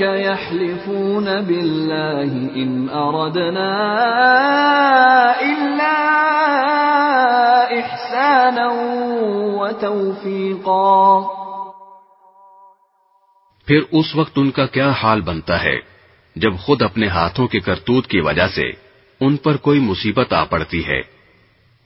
[0.00, 3.72] يحلفون بالله إن أردنا
[5.42, 5.96] إلا
[7.76, 8.68] إحسانا
[9.60, 11.22] وتوفيقا.
[13.66, 15.76] پھر اس وقت ان کا کیا حال بنتا ہے؟
[16.36, 18.70] جب خود اپنے ہاتھوں کے کرتوت کی وجہ سے
[19.20, 21.00] ان پر کوئی مصیبت آ پڑتی ہے۔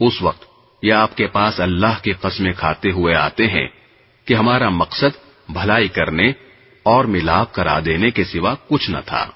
[0.01, 0.45] اس وقت
[0.83, 3.84] یا آپ کے پاس اللہ کی قسمیں کھاتے ہوئے آتے ہیں
[4.27, 5.17] کہ ہمارا مقصد
[5.49, 6.29] بھلائی کرنے
[6.83, 9.27] اور ملاپ کرا دینے کے سوا کچھ نہ تھا۔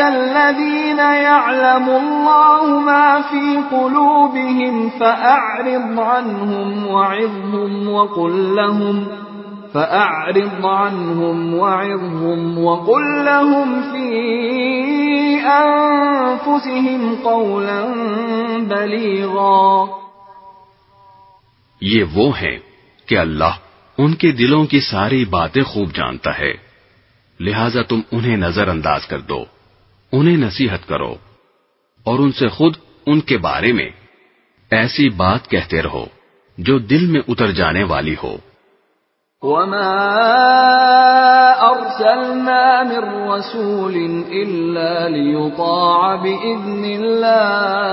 [0.00, 9.04] الذين يعلم الله ما في قلوبهم فأعرض عنهم وعظهم وقل لهم
[9.72, 14.08] فأعرض عنهم وعظهم وقل لهم في
[15.60, 17.80] أنفسهم قولا
[18.60, 19.86] بليغا
[21.80, 22.58] یہ وہ ہیں
[23.06, 23.54] کہ اللہ
[23.98, 26.52] ان کے دلوں کی ساری باتیں خوب جانتا ہے۔
[27.40, 29.44] لہذا تم انہیں نظر انداز کر دو،
[30.12, 31.14] انہیں نصیحت کرو
[32.04, 32.76] اور ان سے خود
[33.06, 33.90] ان کے بارے میں
[34.70, 36.06] ایسی بات کہتے رہو
[36.58, 38.36] جو دل میں اتر جانے والی ہو۔
[39.42, 40.10] وما
[41.60, 43.94] أرسلنا من رسول
[44.30, 47.90] إلا ليطاع بإذن الله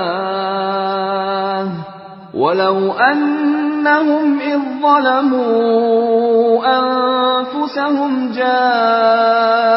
[2.34, 9.68] ولو أنهم إذ ظلموا أنفسهم جاءوك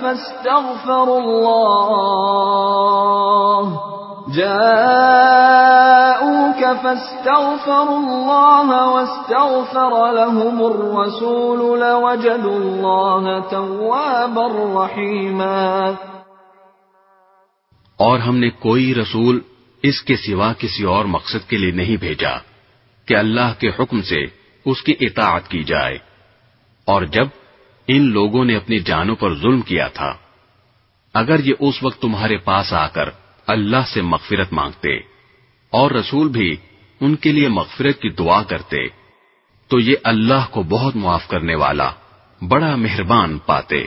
[0.00, 2.26] فاستغفروا الله
[4.36, 5.56] جاءوك
[6.82, 15.94] فاستغفروا الله واستغفر لهم الرسول لوجدوا الله توابا رحيما
[17.96, 19.40] اور ہم نے کوئی رسول
[19.88, 22.38] اس کے سوا کسی اور مقصد کے لیے نہیں بھیجا
[23.06, 24.24] کہ اللہ کے حکم سے
[24.64, 25.98] اس کی اطاعت کی جائے۔
[26.84, 27.28] اور جب
[27.88, 30.16] ان لوگوں نے اپنی جانوں پر ظلم کیا تھا،
[31.14, 33.08] اگر یہ اس وقت تمہارے پاس آ کر
[33.46, 34.96] اللہ سے مغفرت مانگتے
[35.70, 36.56] اور رسول بھی
[37.00, 38.78] ان کے لیے مغفرت کی دعا کرتے،
[39.68, 41.90] تو یہ اللہ کو بہت معاف کرنے والا
[42.48, 43.84] بڑا مہربان پاتے۔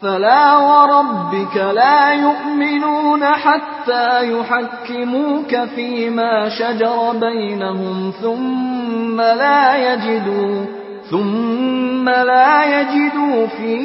[0.00, 10.64] فلا وربك لا يؤمنون حتى يحكموك فيما شجر بينهم ثم لا يجدوا
[11.10, 13.76] ثم لا يجدوا في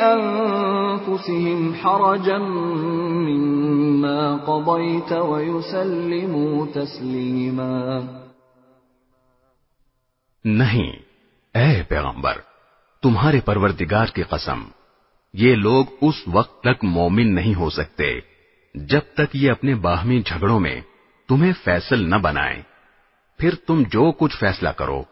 [0.00, 2.38] أنفسهم حرجا
[3.28, 8.02] مما قضيت ويسلموا تسليما.
[10.44, 10.92] نہیں
[11.54, 12.47] اے پیغمبر
[13.02, 14.64] تمہارے پروردگار کی قسم،
[15.32, 18.20] یہ لوگ اس وقت تک مومن نہیں ہو سکتے
[18.74, 20.80] جب تک یہ اپنے باہمی جھگڑوں میں
[21.28, 22.62] تمہیں فیصل نہ بنائیں۔
[23.38, 25.02] پھر تم جو کچھ فیصلہ کرو،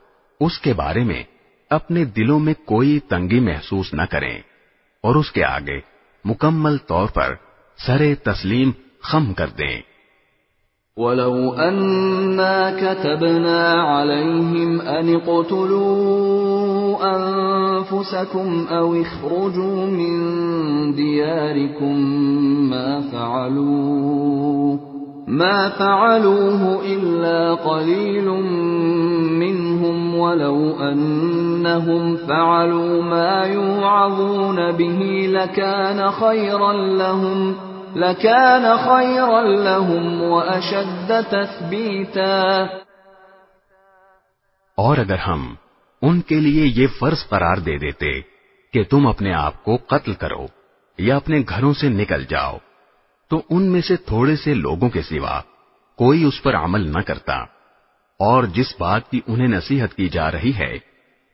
[0.40, 1.22] اس کے بارے میں
[1.70, 4.38] اپنے دلوں میں کوئی تنگی محسوس نہ کریں
[5.02, 5.80] اور اس کے آگے
[6.24, 7.34] مکمل طور پر
[7.86, 8.70] سرے تسلیم
[9.02, 9.80] خم کر دیں۔
[10.96, 13.72] ولو أنا كتبنا
[14.02, 15.18] عليهم أن
[17.02, 20.14] أنفسكم أو اخرجوا من
[20.94, 21.96] دياركم
[22.70, 28.28] ما فعلوه ما فعلوه إلا قليل
[29.38, 37.54] منهم ولو أنهم فعلوا ما يوعظون به لكان خيرا لهم
[37.96, 42.68] لكان خيرا لهم وأشد تثبيتا.
[44.74, 45.56] اور اگر ہم
[46.08, 48.20] ان کے لیے یہ فرض قرار دے دیتے
[48.72, 50.46] کہ تم اپنے آپ کو قتل کرو
[50.98, 52.58] یا اپنے گھروں سے نکل جاؤ،
[53.28, 55.40] تو ان میں سے تھوڑے سے لوگوں کے سوا
[55.96, 57.34] کوئی اس پر عمل نہ کرتا۔
[58.18, 60.78] اور جس بات کی انہیں نصیحت کی جا رہی ہے،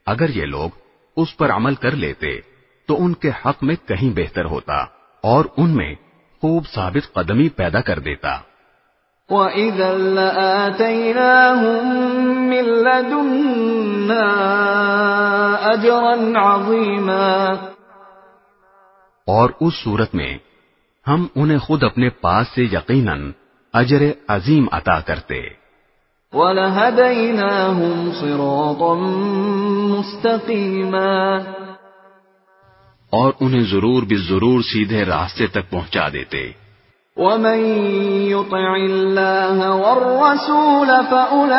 [0.06, 0.70] اگر یہ لوگ
[1.16, 2.40] اس پر عمل کر لیتے
[2.86, 4.76] تو ان کے حق میں کہیں بہتر ہوتا
[5.20, 5.94] اور ان میں
[6.40, 8.40] خوب ثابت قدمی پیدا کر دیتا۔
[9.32, 11.84] وَإِذًا لَآتَيْنَاهُمْ
[12.24, 14.26] مِن لَّدُنَّا
[15.72, 17.46] أَجْرًا عَظِيمًا
[19.26, 20.38] اور اس صورت میں
[21.08, 23.32] ہم انہیں خود اپنے پاس سے یقیناً
[23.72, 25.40] اجر عظیم عطا کرتے۔
[26.32, 28.94] وَلَهَدَيْنَاهُمْ صِرَاطًا
[29.96, 31.36] مُسْتَقِيمًا
[33.10, 36.61] اور انہیں ضرور بھی ضرور سیدھے راستے تک پہنچا دیتے۔
[37.16, 37.58] ومن
[38.32, 41.52] يطع الله والرسول فأولئك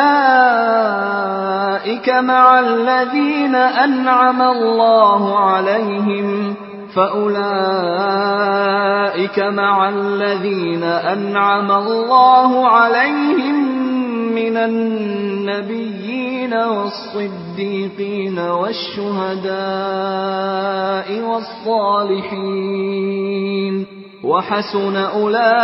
[2.08, 6.54] مع الذين أنعم الله عليهم
[6.96, 7.38] فأولئك
[9.38, 13.84] مع الذين أنعم الله عليهم
[14.34, 19.54] من النبيين والصديقين والشهداء
[21.30, 22.74] والصالحين
[24.24, 25.56] وحسن أولئك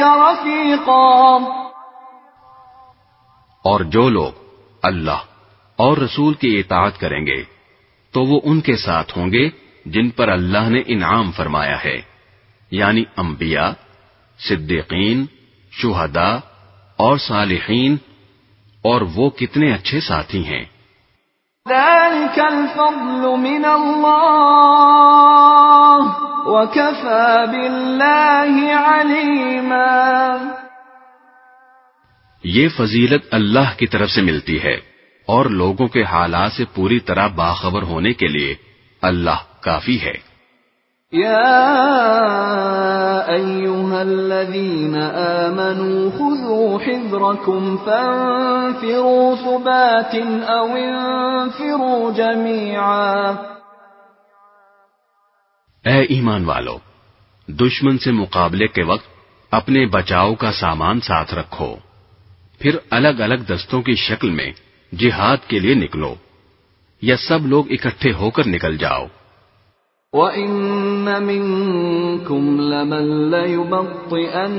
[0.00, 1.38] رفيقا.
[3.64, 4.32] اور جو لوگ
[4.82, 5.18] اللہ
[5.76, 7.42] اور رسول کی اطاعت کریں گے،
[8.10, 9.48] تو وہ ان کے ساتھ ہوں گے
[9.86, 12.02] جن پر اللہ نے انعام فرمایا ہے
[12.70, 13.70] یعنی انبیاء،
[14.38, 15.26] صدیقین،
[15.72, 16.36] شہداء
[16.96, 17.96] اور صالحین،
[18.82, 20.64] اور وہ کتنے اچھے ساتھی ہیں۔
[21.68, 24.88] ذلك الفضل من الله
[26.46, 30.36] وكفى بالله عليما.
[32.44, 34.80] یہ فضیلت اللہ کی طرف سے ملتی ہے
[35.26, 38.54] اور لوگوں کے حالات سے پوری طرح باخبر ہونے کے لیے
[39.02, 40.27] اللہ کافی ہے۔
[41.12, 41.44] يا
[43.28, 44.96] أيها الذين
[45.46, 50.14] آمنوا خذوا حذركم فانفروا ثبات
[50.48, 53.30] أو انفروا جميعا.
[55.84, 56.78] اے ایمان والو،
[57.48, 59.06] دشمن سے مقابلے کے وقت
[59.50, 61.76] اپنے بچاؤ کا سامان ساتھ رکھو۔
[62.58, 64.52] پھر الگ الگ دستوں کی شکل میں
[64.94, 66.14] جہاد کے لیے نکلو۔
[67.02, 69.06] یا سب لوگ اکٹھے ہو کر نکل جاؤ۔
[70.14, 74.58] وَإِنَّ مِنكُمْ لَمَن لَّيُبَطِّئَنَّ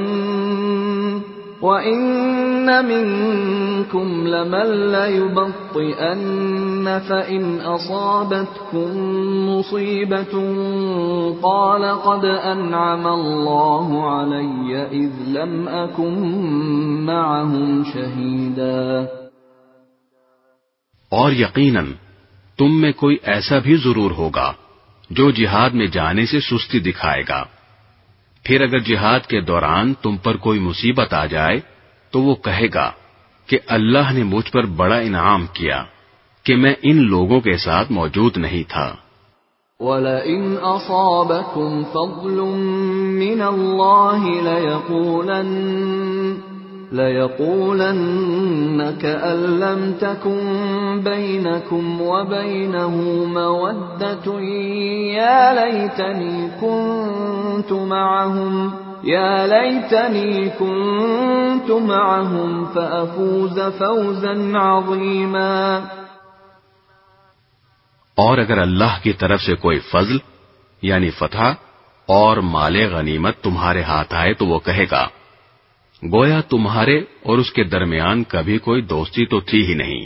[1.61, 6.19] وَإِنَّ مِنكُمْ لَمَن لَّيُبَطِّئَنَّ
[7.09, 8.89] فَإِنْ أَصَابَتْكُم
[9.49, 10.33] مُّصِيبَةٌ
[11.41, 16.15] قَالَ قَدْ أَنْعَمَ اللَّهُ عَلَيَّ إِذْ لَمْ أَكُن
[17.05, 19.07] مَّعَهُمْ شَهِيدًا
[21.09, 21.85] اور یقیناً
[22.57, 24.68] تم میں کوئی ایسا بھی ضرور ہوگا
[25.09, 27.45] جو جہاد میں جانے سے سستی دکھائے گا۔
[28.43, 31.59] پھر اگر جہاد کے دوران تم پر کوئی مصیبت آ جائے،
[32.11, 32.91] تو وہ کہے گا
[33.47, 35.83] کہ اللہ نے مجھ پر بڑا انعام کیا
[36.43, 38.95] کہ میں ان لوگوں کے ساتھ موجود نہیں تھا۔
[39.79, 42.55] وَلَئِنْ أَصَابَكُمْ فَضْلٌ
[43.19, 46.58] مِّنَ اللَّهِ لَيَقُولَنَّ
[46.91, 50.39] لَيَقُولَنَّ كَأَن لَّمْ تَكُن
[51.03, 54.39] بَيْنَكُمْ وَبَيْنَهُ مَوَدَّةٌ.
[55.13, 58.69] يَا لَيْتَنِي كُنتُ مَعَهُمْ
[59.03, 65.79] يَا لَيْتَنِي كُنتُ مَعَهُمْ فَأَفُوزَ فَوْزًا عَظِيمًا.
[68.15, 70.17] اور اگر اللہ کی طرف سے کوئی فضل
[70.81, 71.43] یعنی فتح
[72.05, 75.07] اور مال غنیمت تمہارے ہاتھ آئے تو وہ کہے گا
[76.03, 80.05] گویا تمہارے اور اس کے درمیان کبھی کوئی دوستی تو تھی ہی نہیں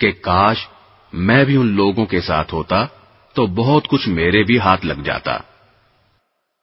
[0.00, 0.68] کہ کاش
[1.12, 2.86] میں بھی ان لوگوں کے ساتھ ہوتا
[3.34, 5.38] تو بہت کچھ میرے بھی ہاتھ لگ جاتا۔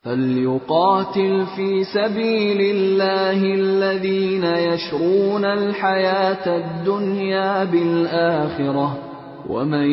[0.05, 8.89] فَلْيُقَاتِلْ فِي سَبِيلِ اللَّهِ الَّذِينَ يَشْرُونَ الْحَيَاةَ الدُّنْيَا بِالْآخِرَةِ
[9.49, 9.89] ومن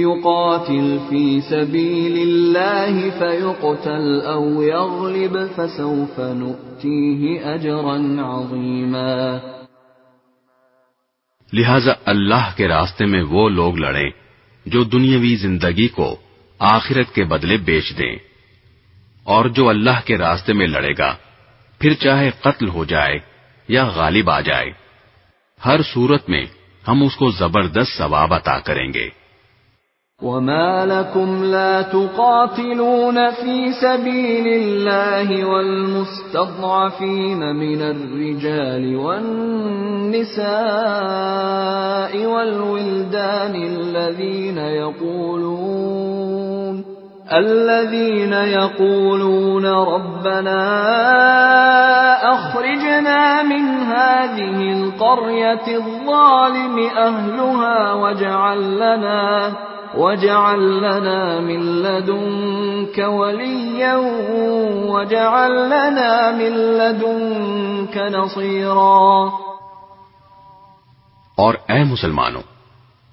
[0.00, 7.94] يقاتل في سبيل الله فيقتل او يغلب فسوف نؤتيه اجرا
[8.38, 9.38] عظيما۔
[11.52, 14.10] لہذا اللہ کے راستے میں وہ لوگ لڑیں
[14.66, 16.16] جو دنیاوی زندگی کو
[16.58, 18.16] آخرت کے بدلے بیچ دیں۔
[19.24, 21.16] اور جو اللہ کے راستے میں لڑے گا،
[21.78, 23.18] پھر چاہے قتل ہو جائے
[23.68, 24.70] یا غالب آ جائے،
[25.64, 26.44] ہر صورت میں
[26.88, 29.08] ہم اس کو زبردست ثواب عطا کریں گے۔
[30.22, 40.46] وما لكم لا تقاتلون في سبيل الله والمستضعفين من الرجال والنساء
[42.26, 46.08] والولدان الذين يقولون
[47.32, 50.60] الذين يقولون ربنا
[52.34, 59.52] أخرجنا من هذه القرية الظالم أهلها واجعل لنا
[59.98, 63.94] واجعل لنا من لدنك وليا
[64.86, 69.28] واجعل لنا من لدنك نصيرا.
[71.34, 72.42] اور اے مسلمانوں،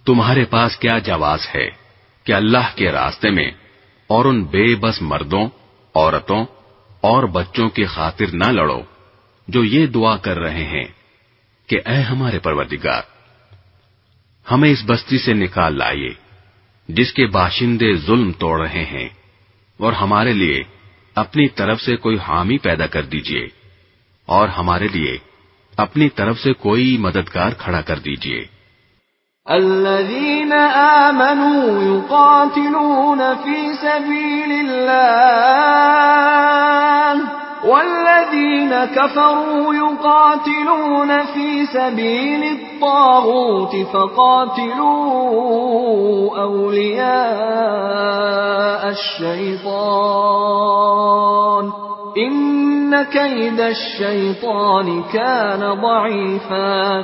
[0.06, 1.70] تمہارے پاس کیا جواز ہے
[2.24, 3.52] کہ اللہ کے راستے میں
[4.08, 5.46] اور ان بے بس مردوں،
[5.96, 6.46] عورتوں
[7.02, 8.82] اور بچوں کی خاطر نہ لڑو
[9.48, 10.86] جو یہ دعا کر رہے ہیں
[11.68, 13.02] کہ اے ہمارے پروردگار،
[14.52, 16.25] ہمیں اس بستی سے نکال لائیے۔
[16.90, 19.10] جس کے باشندے ظلم توڑ رہے ہیں،
[19.80, 20.64] اور ہمارے لیے
[21.16, 23.46] اپنی طرف سے کوئی حامی پیدا کر دیجیے،
[24.28, 25.18] اور ہمارے لیے
[25.78, 28.42] اپنی طرف سے کوئی مددگار کھڑا کر دیجیے۔
[29.48, 35.16] الذين آمنوا يقاتلون في سبيل الله
[37.66, 45.16] والذين كفروا يقاتلون في سبيل الطاغوت فقاتلوا
[46.42, 49.66] أولياء الشيطان
[52.18, 57.04] إن كيد الشيطان كان ضعيفاً.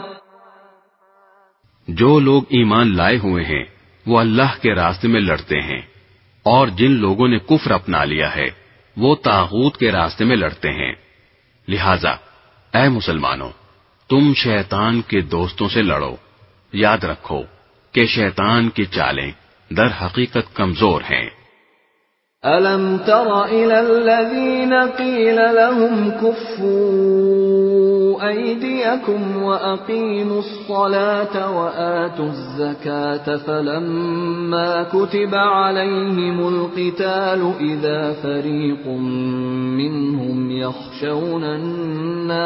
[1.88, 3.64] جو لوگ ایمان لائے ہوئے ہیں
[4.08, 5.82] وہ اللہ کے راستے میں لڑتے ہیں
[6.44, 8.61] اور جن لوگوں نے کفر اپنا لیا ہے
[9.02, 10.94] وہ تاغوت کے راستے میں لڑتے ہیں۔
[11.68, 12.12] لہذا،
[12.78, 13.50] اے مسلمانوں،
[14.10, 16.16] تم شیطان کے دوستوں سے لڑو۔
[16.74, 17.44] یاد رکھو
[17.92, 19.32] کہ شیطان کی چالیں
[19.70, 21.30] در حقیقت کمزور ہیں۔
[22.46, 27.62] أَلَمْ تَرَ إِلَى الَّذِينَ قِيلَ لَهُمْ كُفُّوا
[28.30, 38.88] أَيْدِيَكُمْ وَأَقِيمُوا الصَّلَاةَ وَآتُوا الزَّكَاةَ فَلَمَّا كُتِبَ عَلَيْهِمُ الْقِتَالُ إِذَا فَرِيقٌ
[39.78, 42.42] مِّنْهُمْ يَخْشَوْنَ النَّاسَ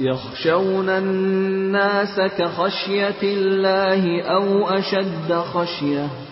[0.00, 6.31] يخشون الناس كخشية الله أو أشد خشية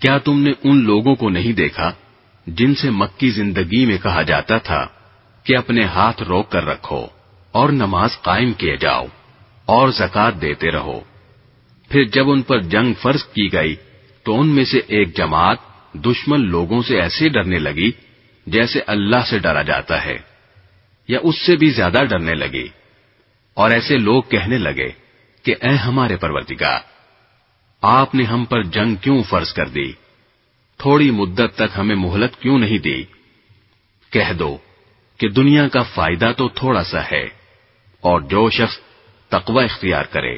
[0.00, 1.92] کیا تم نے ان لوگوں کو نہیں دیکھا
[2.46, 4.86] جن سے مکی زندگی میں کہا جاتا تھا
[5.46, 7.06] کہ اپنے ہاتھ روک کر رکھو
[7.54, 9.06] اور نماز قائم کیے جاؤ
[9.68, 11.00] اور زکات دیتے رہو؟
[11.90, 13.74] پھر جب ان پر جنگ فرض کی گئی
[14.26, 15.58] تو ان میں سے ایک جماعت
[15.94, 17.90] دشمن لوگوں سے ایسے ڈرنے لگی
[18.46, 20.16] جیسے اللہ سے ڈرا جاتا ہے
[21.08, 22.66] یا اس سے بھی زیادہ ڈرنے لگی
[23.56, 24.88] اور ایسے لوگ کہنے لگے
[25.44, 26.80] کہ اے ہمارے پروردگار
[27.82, 29.92] آپ نے ہم پر جنگ کیوں فرض کر دی؟
[30.78, 33.04] تھوڑی مدت تک ہمیں مہلت کیوں نہیں دی؟
[34.12, 34.56] کہہ دو
[35.20, 37.24] کہ دنیا کا فائدہ تو تھوڑا سا ہے،
[38.02, 38.78] اور جو شخص
[39.28, 40.36] تقوی اختیار کرے،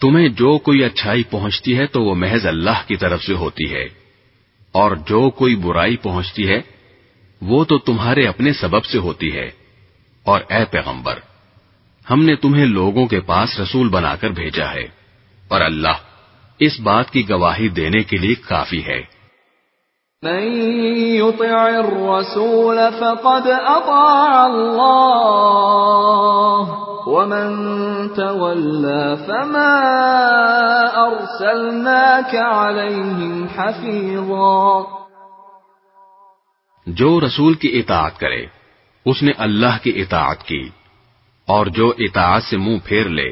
[0.00, 3.84] تمہیں جو کوئی اچھائی پہنچتی ہے تو وہ محض اللہ کی طرف سے ہوتی ہے،
[4.74, 6.60] اور جو کوئی برائی پہنچتی ہے،
[7.42, 9.50] وہ تو تمہارے اپنے سبب سے ہوتی ہے۔
[10.26, 11.18] اور اے پیغمبر،
[12.06, 14.84] ہم نے تمہیں لوگوں کے پاس رسول بنا کر بھیجا ہے،
[15.48, 15.96] اور اللہ
[16.60, 19.00] اس بات کی گواہی دینے کے لیے کافی ہے۔
[20.24, 20.62] من
[20.96, 25.04] يطع الرسول فقد اطاع الله،
[27.06, 27.68] ومن
[28.08, 29.80] تولى فما
[30.94, 34.82] ارسلناك عليهم حفيظا۔
[36.86, 38.46] جو رسول کی اطاعت کرے،
[39.06, 40.68] اس نے اللہ کی اطاعت کی۔
[41.46, 43.30] اور جو اطاعت سے منہ پھیر لے،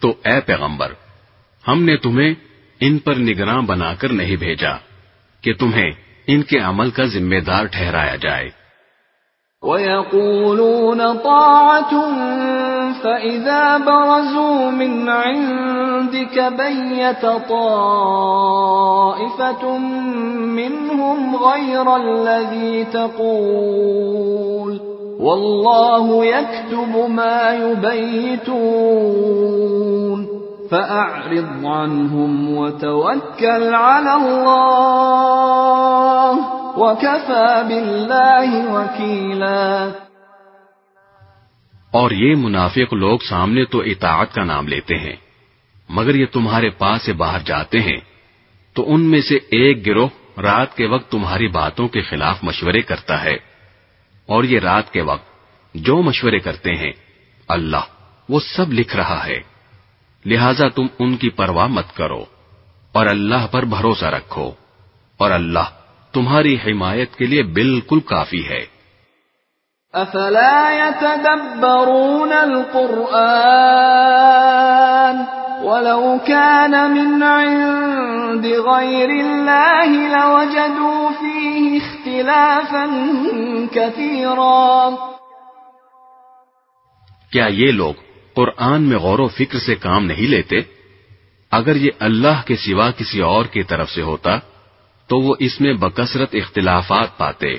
[0.00, 0.92] تو اے پیغمبر،
[1.68, 2.34] ہم نے تمہیں
[2.80, 4.72] ان پر نگراں بنا کر نہیں بھیجا
[5.40, 5.92] کہ تمہیں
[6.26, 8.50] ان کے عمل کا ذمہ دار ٹھہرایا جائے
[9.62, 11.92] وَيَقُولُونَ طَاعَةٌ
[13.02, 18.58] فَإِذَا بَرَزُوا مِنْ عِنْدِكَ بَيَّتَ طَائِفَةٌ
[20.58, 24.72] مِّنْهُمْ غَيْرَ الَّذِي تَقُولُ
[25.20, 28.62] وَاللَّهُ يَكْتُبُ مَا يُبَيِّتُونَ
[30.72, 34.62] فأعرض عنهم وتوكل على الله
[36.76, 39.88] وكفى بالله وكيلا.
[41.90, 45.16] اور یہ منافق لوگ سامنے تو اطاعت کا نام لیتے ہیں،
[45.88, 48.00] مگر یہ تمہارے پاس سے باہر جاتے ہیں،
[48.72, 53.24] تو ان میں سے ایک گروہ رات کے وقت تمہاری باتوں کے خلاف مشورے کرتا
[53.24, 53.34] ہے۔
[54.26, 55.26] اور یہ رات کے وقت
[55.74, 56.92] جو مشورے کرتے ہیں،
[57.48, 57.84] اللہ
[58.28, 59.51] وہ سب لکھ رہا ہے۔
[60.24, 62.24] لہذا تم ان کی پرواہ مت کرو
[62.92, 64.50] اور اللہ پر بھروسہ رکھو
[65.16, 65.64] اور اللہ
[66.12, 68.66] تمہاری حمایت کے لیے بالکل کافی ہے۔
[69.92, 75.24] افلا يتدبرون القرآن
[75.64, 82.86] ولو كان من عند غير الله لوجدوا فيه اختلافا
[83.72, 84.88] كثيرا۔
[87.32, 87.94] کیا یہ لوگ
[88.34, 90.56] قرآن میں غور و فکر سے کام نہیں لیتے،
[91.50, 94.38] اگر یہ اللہ کے سوا کسی اور کی طرف سے ہوتا،
[95.06, 97.54] تو وہ اس میں بکثرت اختلافات پاتے۔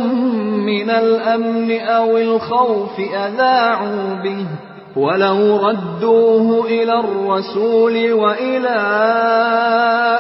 [0.63, 4.66] مِّنَ الْأَمْنِ أَوِ الْخَوْفِ أَذَاعُوا بِهِ
[4.97, 8.77] وَلَوْ رَدُّوهُ إِلَى الرَّسُولِ وَإِلَى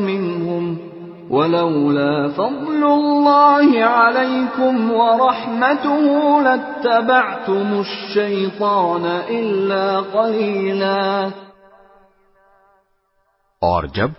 [0.00, 0.90] مِنْهُمْ
[1.30, 11.30] ولولا فضل الله عليكم ورحمته لاتبعتم الشيطان إلا قليلا
[13.62, 14.10] اور جب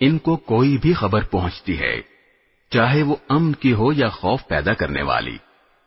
[0.00, 2.17] ان کو کوئی بھی خبر پہنچتی ہے
[2.70, 5.38] چاہے وہ امن کی ہو یا خوف پیدا کرنے والی،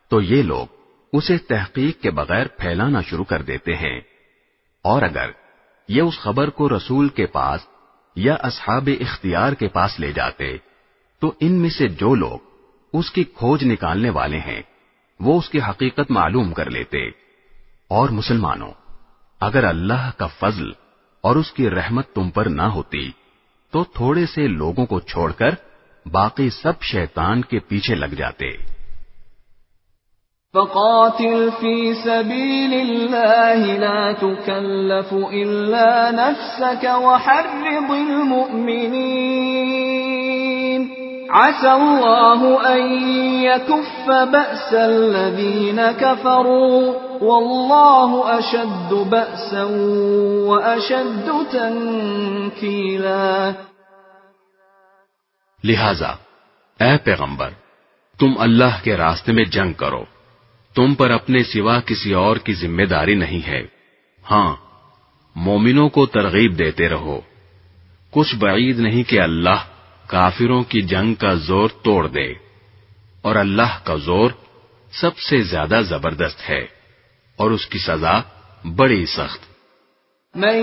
[0.10, 0.68] تو یہ لوگ
[1.14, 4.02] اسے تحقیق کے بغیر پھیلانا شروع کر دیتے ہیں۔
[4.82, 5.30] اور اگر
[5.88, 7.62] یہ اس خبر کو رسول کے پاس
[8.16, 10.58] یا اصحاب اختیار کے پاس لے جاتے،
[11.20, 12.40] تو ان میں سے جو لوگ
[12.94, 14.62] اس کی کھوج نکالنے والے ہیں،
[15.20, 17.08] وہ اس کی حقیقت معلوم کر لیتے۔
[17.88, 18.72] اور مسلمانوں،
[19.40, 20.72] اگر اللہ کا فضل
[21.22, 23.12] اور اس کی رحمت تم پر نہ ہوتی،
[23.72, 25.50] تو تھوڑے سے لوگوں کو چھوڑ کر
[26.06, 28.46] باقی سب شیطان کے پیچھے لگ جاتے
[30.58, 40.90] فقاتل في سبيل الله لا تكلف إلا نفسك وحرض المؤمنين.
[41.30, 42.82] عسى الله أن
[43.44, 46.94] يكف بأس الذين كفروا.
[47.22, 49.64] والله أشد بأسا
[50.48, 53.54] وأشد تنكيلا.
[55.64, 56.16] لہذا،
[56.80, 57.50] اے پیغمبر،
[58.20, 60.06] تم اللہ کے راستے میں جنگ کرو۔
[60.76, 63.62] تم پر اپنے سوا کسی اور کی ذمہ داری نہیں ہے۔
[64.32, 64.56] ہاں
[65.36, 67.22] مومنوں کو ترغیب دیتے رہو۔
[68.12, 69.64] کچھ بعید نہیں کہ اللہ
[70.08, 72.34] کافروں کی جنگ کا زور توڑ دے۔
[73.22, 74.32] اور اللہ کا زور
[74.92, 76.66] سب سے زیادہ زبردست ہے۔
[77.36, 78.22] اور اس کی سزا
[78.76, 79.51] بڑی سخت۔
[80.36, 80.60] من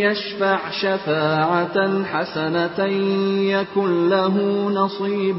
[0.00, 2.84] يشفع شفاعة حسنة
[3.44, 5.36] يكن له نصيب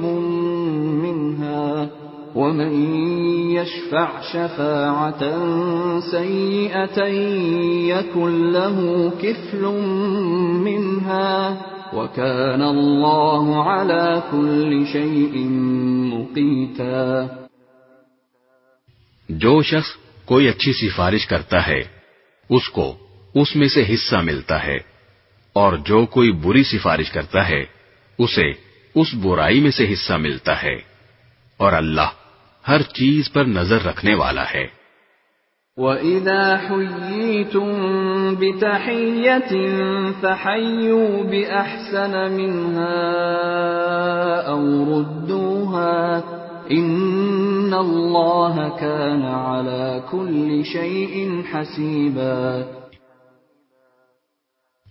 [1.01, 1.89] منها
[2.35, 2.73] ومن
[3.51, 5.23] يشفع شفاعة
[5.99, 7.03] سيئة
[7.93, 9.63] يكن له كفل
[10.61, 11.57] منها
[11.93, 15.47] وكان الله على كل شيء
[16.13, 17.27] مقيتا
[19.29, 21.81] جو شخص کوئی اچھی سفارش کرتا ہے
[22.49, 24.77] اس کو اس میں سے حصہ ملتا ہے
[25.53, 27.65] اور جو کوئی بری سفارش کرتا ہے،
[28.19, 28.51] اسے
[28.95, 30.75] اس برائی میں سے حصہ ملتا ہے۔
[31.57, 32.09] اور اللہ
[32.67, 34.77] ہر چیز پر نظر رکھنے والا ہے۔
[35.77, 37.69] وَإِذَا حُيِّيتُم
[38.39, 39.55] بِتَحِيَّةٍ
[40.21, 43.03] فَحَيُّوا بِأَحْسَنَ مِنْهَا
[44.47, 46.19] أَوْ رُدُّوهَا
[46.67, 52.86] إِنَّ اللَّهَ كَانَ عَلَى كُلِّ شَيْءٍ حَسِيبًا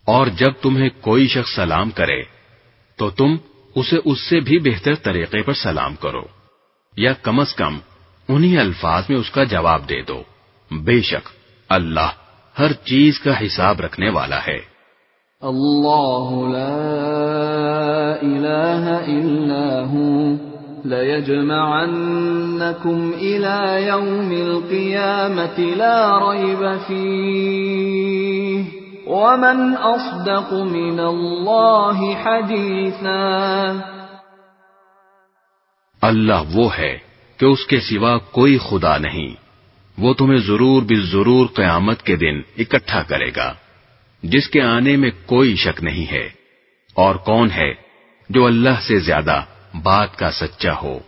[0.06, 2.22] اور جب تمہیں کوئی شخص سلام کرے،
[2.96, 3.36] تو تم
[3.74, 6.22] اسے اس سے بھی بہتر طریقے پر سلام کرو،
[6.96, 7.78] یا کم از کم
[8.28, 10.22] انہی الفاظ میں اس کا جواب دے دو۔
[10.70, 11.28] بے شک،
[11.68, 12.10] اللہ
[12.58, 14.58] ہر چیز کا حساب رکھنے والا ہے۔
[15.40, 19.84] اللہ لا الہ الا
[20.84, 28.75] ليجمعنكم إلى يوم القيامة لا ريب فيه
[29.06, 33.72] ومن أصدق من الله حديثا
[36.00, 36.98] اللہ وہ ہے
[37.36, 39.34] کہ اس کے سوا کوئی خدا نہیں۔
[39.98, 43.54] وہ تمہیں ضرور بھی ضرور قیامت کے دن اکٹھا کرے گا،
[44.22, 46.28] جس کے آنے میں کوئی شک نہیں ہے۔
[46.94, 47.74] اور کون ہے
[48.30, 49.42] جو اللہ سے زیادہ
[49.82, 50.98] بات کا سچا ہو؟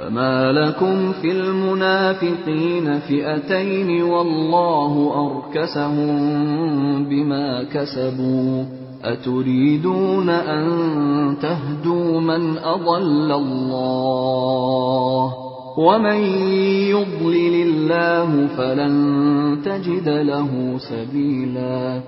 [0.00, 4.92] فما لكم في المنافقين فئتين والله
[5.24, 6.14] أركسهم
[7.04, 8.64] بما كسبوا
[9.04, 10.66] أتريدون أن
[11.42, 15.34] تهدوا من أضل الله
[15.78, 16.20] ومن
[16.94, 18.94] يضلل الله فلن
[19.64, 22.00] تجد له سبيلا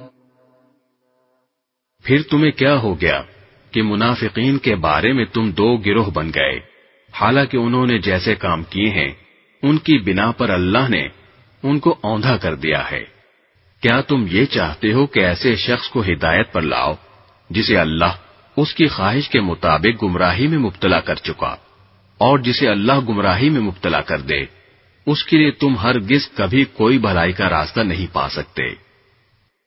[2.05, 3.23] پھر تمہیں کیا ہو گیا
[3.73, 6.72] کہ منافقین کے بارے میں تم دو گروہ بن گئے؟
[7.15, 9.11] حالانکہ انہوں نے جیسے کام کیے ہیں،
[9.63, 11.07] ان کی بنا پر اللہ نے
[11.63, 13.05] ان کو اوندھا کر دیا ہے۔
[13.83, 16.95] کیا تم یہ چاہتے ہو کہ ایسے شخص کو ہدایت پر لاؤ
[17.51, 18.13] جسے اللہ
[18.57, 21.55] اس کی خواہش کے مطابق گمراہی میں مبتلا کر چکا،
[22.21, 24.45] اور جسے اللہ گمراہی میں مبتلا کر دے؟
[25.07, 28.69] اس کے لیے تم ہر گز کبھی کوئی بھلائی کا راستہ نہیں پا سکتے۔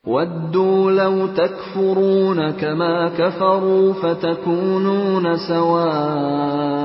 [0.06, 6.76] ودوا لو تكفرون كما كفروا فتكونون سواء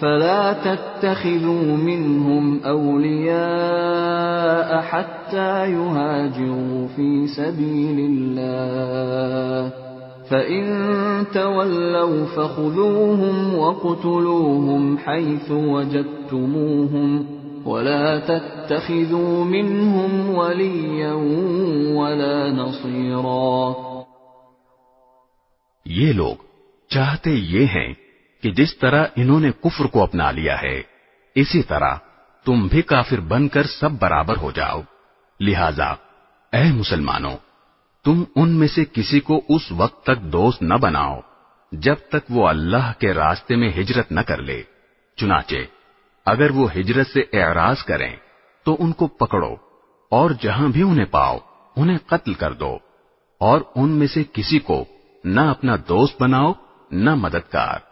[0.00, 4.02] فلا تتخذوا منهم أولياء
[4.80, 9.70] حتى يهاجروا في سبيل الله.
[10.30, 10.64] فَإِن
[11.34, 17.26] تَوَلَّوْا فَخُذُوهُمْ وَاقْتُلُوهُمْ حَيْثُ وَجَدتُّمُوهُمْ
[17.66, 21.14] وَلَا تَتَّخِذُوا مِنْهُمْ وَلِيًّا
[22.00, 23.72] وَلَا نَصِيرًا۔
[25.84, 26.34] یہ لوگ
[26.88, 27.94] چاہتے یہ ہیں
[28.42, 30.82] کہ جس طرح انہوں نے کفر کو اپنا لیا ہے،
[31.34, 31.94] اسی طرح
[32.44, 34.80] تم بھی کافر بن کر سب برابر ہو جاؤ۔
[35.40, 35.94] لہذا،
[36.52, 37.36] اے مسلمانوں،
[38.04, 41.20] تم ان میں سے کسی کو اس وقت تک دوست نہ بناؤ
[41.72, 44.62] جب تک وہ اللہ کے راستے میں ہجرت نہ کر لے۔
[45.16, 45.54] چنانچہ
[46.26, 48.16] اگر وہ ہجرت سے اعراض کریں،
[48.64, 49.54] تو ان کو پکڑو
[50.08, 51.38] اور جہاں بھی انہیں پاؤ،
[51.76, 52.78] انہیں قتل کر دو
[53.38, 54.84] اور ان میں سے کسی کو
[55.24, 56.52] نہ اپنا دوست بناؤ،
[56.90, 57.91] نہ مددگار۔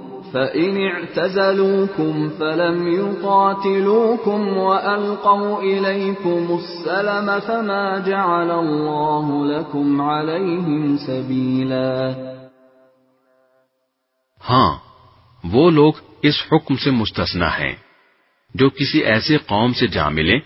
[0.31, 12.11] فَإِنِ اعْتَزَلُوكُمْ فَلَمْ يُقَاتِلُوكُمْ وَأَلْقَوْا إِلَيْكُمُ السَّلَمَ فَمَا جَعَلَ اللَّهُ لَكُمْ عَلَيْهِمْ سَبِيلًا
[14.49, 14.77] ہاں
[15.43, 17.75] وہ لوگ اس حکم سے مستثنا ہیں۔
[18.55, 20.39] جو کسی ایسے قوم سے جا ملے،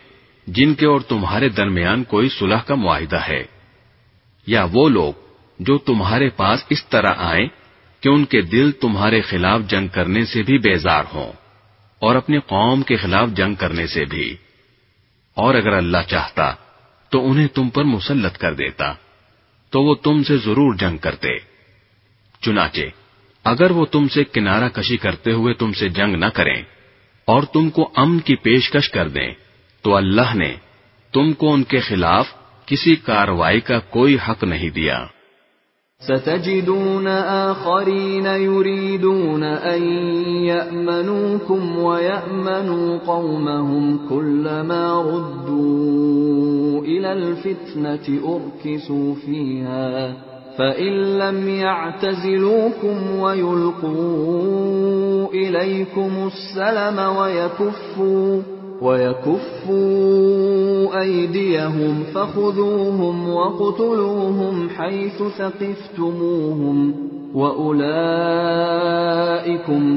[0.47, 3.43] جن کے اور تمہارے درمیان کوئی صلح کا معاہدہ ہے۔
[4.47, 5.13] یا وہ لوگ
[5.59, 7.47] جو تمہارے پاس اس طرح آئیں
[8.05, 11.33] کہ ان کے دل تمہارے خلاف جنگ کرنے سے بھی بیزار ہوں
[11.99, 14.35] اور اپنی قوم کے خلاف جنگ کرنے سے بھی۔
[15.33, 16.53] اور اگر اللہ چاہتا
[17.09, 18.93] تو انہیں تم پر مسلط کر دیتا،
[19.69, 21.27] تو وہ تم سے ضرور جنگ کرتے۔
[22.41, 22.81] چنانچہ،
[23.43, 26.61] اگر وہ تم سے کنارہ کشی کرتے ہوئے تم سے جنگ نہ کریں
[27.25, 29.33] اور تم کو امن کی پیشکش کر دیں،
[29.81, 30.55] تو اللہ نے
[31.11, 32.27] تم کو ان کے خلاف
[32.65, 35.05] کسی کاروائی کا کوئی حق نہیں دیا۔
[35.99, 39.81] ستجدون آخرين يريدون أن
[40.45, 50.13] يأمنوكم ويأمنوا قومهم كلما ردوا إلى الفتنة أركسوا فيها
[50.57, 54.47] فإن لم يعتزلوكم ويلقوا
[55.33, 58.41] إليكم السلم ويكفوا
[58.81, 59.85] وَيَكُفُّوا
[61.01, 66.91] أَيْدِيَهُمْ فَخُذُوهُمْ وَاقْتُلُوهُمْ حَيْثُ ثَقِفْتُمُوهُمْ
[67.35, 68.01] وَأُولَئِكُمْ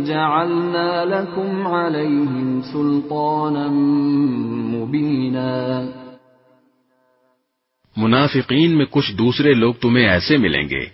[0.04, 3.68] جَعَلْنَا لَكُمْ عَلَيْهِمْ سُلْطَانًا
[4.76, 5.86] مُبِينًا
[7.96, 10.84] منافقین میں کچھ دوسرے لوگ تمہیں ایسے ملیں گے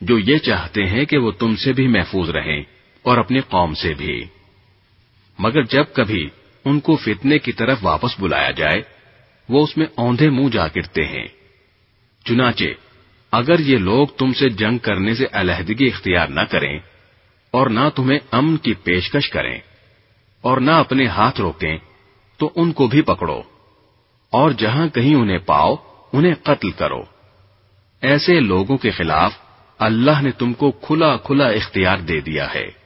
[0.00, 2.62] جو یہ چاہتے ہیں کہ وہ تم سے بھی محفوظ رہیں
[3.02, 4.24] اور اپنی قوم سے بھی۔
[5.38, 6.28] مگر جب کبھی
[6.66, 8.82] ان کو فتنے کی طرف واپس بلایا جائے،
[9.48, 11.26] وہ اس میں اوندے منہ جا گرتے ہیں۔
[12.24, 12.64] چنانچہ،
[13.32, 16.78] اگر یہ لوگ تم سے جنگ کرنے سے علیحدگی اختیار نہ کریں
[17.50, 19.58] اور نہ تمہیں امن کی پیشکش کریں
[20.40, 21.78] اور نہ اپنے ہاتھ روکیں،
[22.36, 23.42] تو ان کو بھی پکڑو۔
[24.30, 25.74] اور جہاں کہیں انہیں پاؤ،
[26.12, 27.02] انہیں قتل کرو۔
[28.00, 29.32] ایسے لوگوں کے خلاف
[29.78, 32.85] اللہ نے تم کو کھلا کھلا اختیار دے دیا ہے۔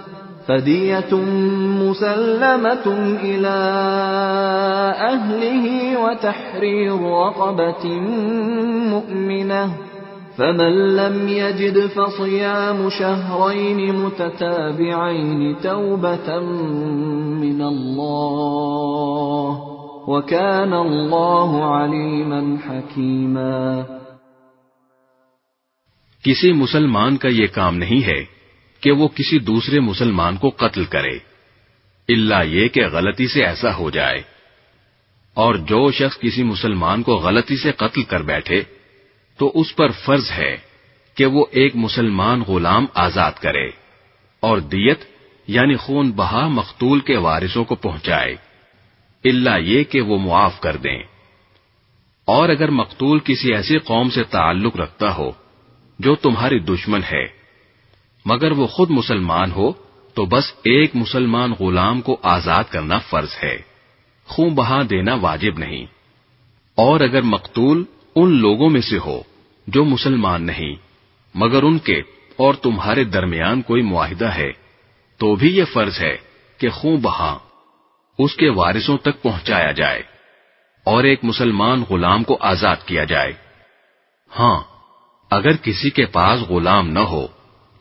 [0.51, 1.15] فدية
[1.81, 2.87] مسلمة
[3.23, 3.57] إلى
[4.99, 5.65] أهله
[5.99, 7.99] وتحرير رقبة
[8.93, 9.67] مؤمنة
[10.37, 16.39] فمن لم يجد فصيام شهرين متتابعين توبة
[17.39, 19.57] من الله
[20.07, 23.81] وكان الله عليما حكيما۔
[26.23, 28.40] کسی مسلمان کا یہ کام نہیں ہے۔
[28.81, 31.17] کہ وہ کسی دوسرے مسلمان کو قتل کرے۔
[32.07, 34.21] اللہ یہ کہ غلطی سے ایسا ہو جائے۔
[35.33, 38.63] اور جو شخص کسی مسلمان کو غلطی سے قتل کر بیٹھے،
[39.37, 40.57] تو اس پر فرض ہے
[41.15, 43.67] کہ وہ ایک مسلمان غلام آزاد کرے
[44.39, 44.99] اور دیت
[45.47, 48.35] یعنی خون بہا مختول کے وارثوں کو پہنچائے۔
[49.23, 51.03] اللہ یہ کہ وہ معاف کر دیں۔
[52.25, 55.31] اور اگر مقتول کسی ایسی قوم سے تعلق رکھتا ہو
[55.99, 57.40] جو تمہاری دشمن ہے
[58.25, 59.71] مگر وہ خود مسلمان ہو
[60.13, 63.57] تو بس ایک مسلمان غلام کو آزاد کرنا فرض ہے۔
[64.25, 65.85] خون بہا دینا واجب نہیں۔
[66.75, 67.83] اور اگر مقتول
[68.15, 69.21] ان لوگوں میں سے ہو
[69.67, 70.75] جو مسلمان نہیں،
[71.35, 72.01] مگر ان کے
[72.35, 74.51] اور تمہارے درمیان کوئی معاہدہ ہے،
[75.17, 76.17] تو بھی یہ فرض ہے
[76.57, 77.37] کہ خون بہا
[78.19, 80.03] اس کے وارثوں تک پہنچایا جائے
[80.83, 83.33] اور ایک مسلمان غلام کو آزاد کیا جائے۔
[84.39, 84.61] ہاں
[85.29, 87.27] اگر کسی کے پاس غلام نہ ہو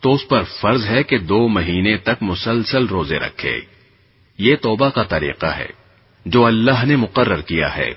[0.00, 3.60] تو اس پر فرض ہے کہ دو مہینے تک مسلسل روزے رکھے۔
[4.38, 5.68] یہ توبہ کا طریقہ ہے،
[6.26, 7.90] جو اللہ نے مقرر کیا ہے،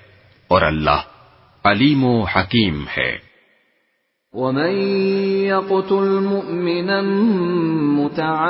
[0.48, 1.02] اور اللہ
[1.64, 3.34] علیم و حکیم ہے۔
[4.34, 4.70] ومن
[5.48, 7.02] يقتل مؤمنا
[8.04, 8.50] متعمدا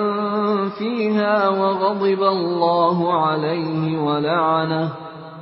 [0.79, 4.93] فيها وغضب الله عليه ولعنه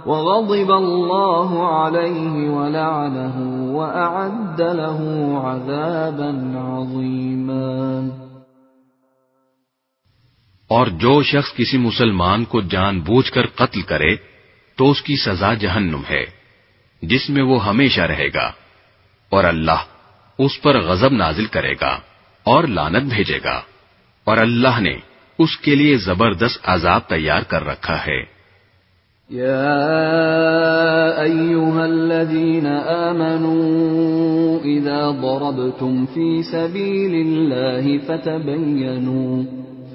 [0.07, 3.37] وغضب الله عليه ولعنه
[3.77, 5.01] وأعد له
[5.45, 8.09] عذابا عظيما
[10.69, 14.15] اور جو شخص کسی مسلمان کو جان بوجھ کر قتل کرے
[14.77, 16.25] تو اس کی سزا جہنم ہے،
[17.03, 18.51] جس میں وہ ہمیشہ رہے گا۔
[19.31, 19.85] اور اللہ
[20.39, 21.99] اس پر غضب نازل کرے گا
[22.45, 23.61] اور لانت بھیجے گا۔
[24.25, 24.97] اور اللہ نے
[25.39, 28.39] اس کے لیے زبردست عذاب تیار کر رکھا ہے۔
[29.33, 29.85] يا
[31.25, 33.79] أيها الذين آمنوا
[34.63, 39.68] إذا ضربتم في سبيل الله فتبينوا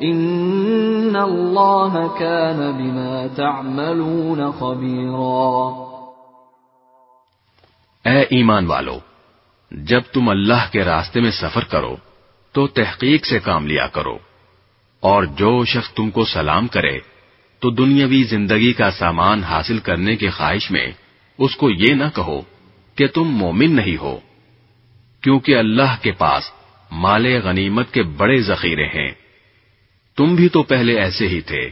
[0.00, 5.84] ان اللہ كان بما تعملون خبيرا
[8.04, 8.98] اے ایمان والو،
[9.70, 11.96] جب تم اللہ کے راستے میں سفر کرو،
[12.52, 14.18] تو تحقیق سے کام لیا کرو،
[15.00, 16.98] اور جو شخص تم کو سلام کرے،
[17.60, 20.86] تو دنیاوی زندگی کا سامان حاصل کرنے کی خواہش میں
[21.38, 22.40] اس کو یہ نہ کہو
[22.94, 24.18] کہ تم مومن نہیں ہو،
[25.22, 26.52] کیونکہ اللہ کے پاس
[26.92, 29.23] مال غنیمت کے بڑے ذخیرے ہیں۔
[30.16, 31.70] تم بھی تو پہلے ایسے ہی تھے۔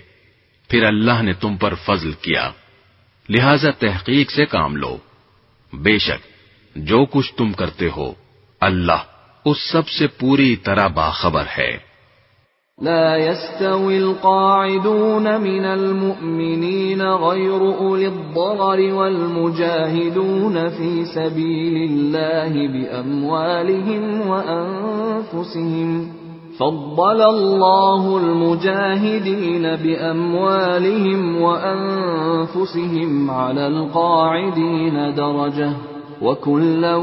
[0.69, 2.51] پھر اللہ نے تم پر فضل کیا۔
[3.29, 4.97] لہذا تحقیق سے کام لو۔
[5.73, 6.27] بے شک،
[6.77, 8.13] جو کچھ تم کرتے ہو،
[8.61, 9.03] اللہ
[9.45, 11.93] اس سب سے پوری طرح باخبر ہے۔
[12.83, 26.22] لا يستوي القاعدون من المؤمنين غير أولي الضرر والمجاهدون في سبيل الله بأموالهم وأنفسهم.
[26.59, 35.73] فضل الله المجاهدين باموالهم وانفسهم على القاعدين درجه
[36.23, 36.97] وكلا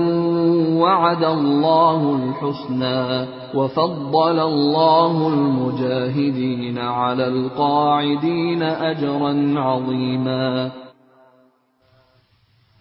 [0.82, 10.72] وعد الله الحسنى وفضل الله المجاهدين على القاعدين اجرا عظيما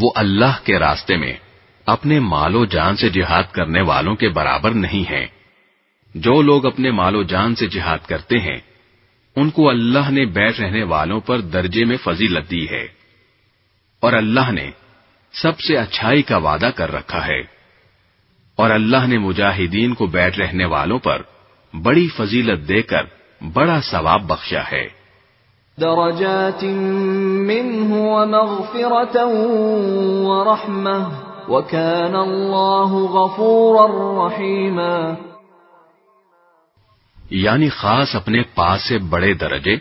[0.00, 1.32] وہ اللہ کے راستے میں
[1.86, 5.26] اپنے مال و جان سے جہاد کرنے والوں کے برابر نہیں ہیں۔
[6.14, 8.58] جو لوگ اپنے مال و جان سے جہاد کرتے ہیں،
[9.36, 12.88] ان کو اللہ نے بیٹھ رہنے والوں پر درجے میں فضیلت دی ہے۔
[14.00, 14.70] اور اللہ نے
[15.32, 17.40] سب سے اچھائی کا وعدہ کر رکھا ہے۔
[18.56, 21.22] اور اللہ نے مجاہدین کو بیٹھ رہنے والوں پر
[21.82, 23.02] بڑی فضیلت دے کر
[23.52, 24.95] بڑا ثواب بخشا ہے۔
[25.80, 26.64] درجات
[27.46, 29.26] منه ومغفرة
[30.26, 31.10] ورحمة،
[31.48, 35.14] وكان الله غفورا رحيما.
[37.30, 39.74] یعنی خاص اپنے پاس سے بڑے درجے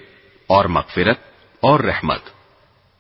[0.47, 1.17] اور مغفرت
[1.61, 2.21] اور رحمت۔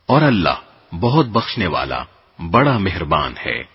[0.07, 2.03] اور اللہ بہت بخشنے والا،
[2.51, 3.74] بڑا مہربان ہے۔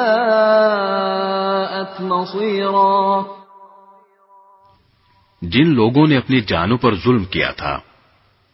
[2.01, 3.23] مصيرا
[5.41, 7.75] جن لوگوں نے اپنی جانوں پر ظلم کیا تھا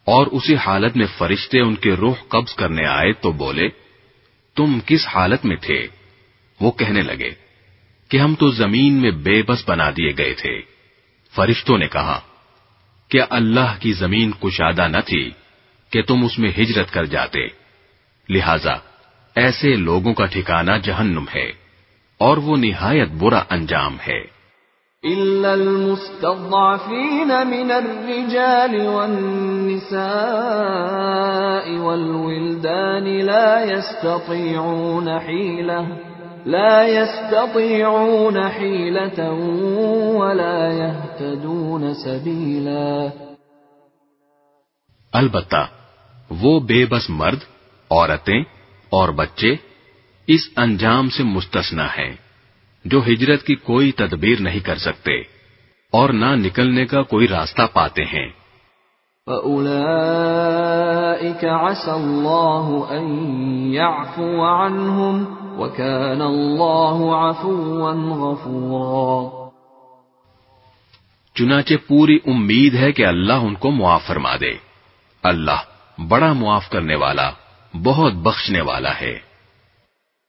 [0.06, 3.68] اور اسی حالت میں فرشتے ان کے روح قبض کرنے آئے تو بولے،
[4.56, 5.86] تم کس حالت میں تھے؟
[6.60, 7.30] وہ کہنے لگے
[8.08, 10.60] کہ ہم تو زمین میں بے بس بنا دیے گئے تھے۔
[11.34, 12.20] فرشتوں نے کہا
[13.08, 15.30] کیا اللہ کی زمین کشادہ نہ تھی
[15.90, 17.46] کہ تم اس میں ہجرت کر جاتے۔
[18.28, 18.74] لہذا
[19.34, 21.52] ایسے لوگوں کا ٹھکانہ جہنم ہے
[22.18, 24.36] اور وہ نہایت برا انجام ہے۔
[25.06, 30.00] إلا المستضعفين من الرجال والنساء
[31.70, 36.15] والولدان لا يستطيعون حيلة
[36.46, 39.34] لا يستطيعون حيلة
[40.12, 43.06] ولا يهتدون سبيلا.
[45.12, 45.66] البتہ،
[46.30, 47.38] وہ بے بس مرد،
[47.90, 48.40] عورتیں
[48.88, 49.54] اور بچے
[50.26, 52.16] اس انجام سے مستثنا ہیں،
[52.84, 55.20] جو ہجرت کی کوئی تدبیر نہیں کر سکتے
[55.90, 58.45] اور نہ نکلنے کا کوئی راستہ پاتے ہیں۔
[59.26, 63.04] فَأُولَئِكَ عَسَى اللَّهُ أَن
[63.72, 65.24] يَعْفُوَ عَنْهُمْ
[65.60, 69.48] وَكَانَ اللَّهُ عَفُوًّا غَفُورًا
[71.34, 74.52] چنانچہ پوری امید ہے کہ اللہ ان کو معاف فرما دے۔
[75.22, 75.60] اللہ
[76.08, 77.30] بڑا معاف کرنے والا،
[77.82, 79.25] بہت بخشنے والا ہے۔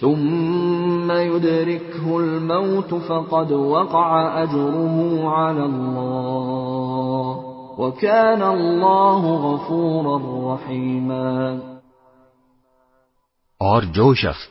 [0.00, 7.36] ثم يدركه الموت فقد وقع أجره على الله
[7.78, 10.18] وكان الله غفورا
[10.54, 11.58] رحيما
[13.60, 14.48] اور جو شخص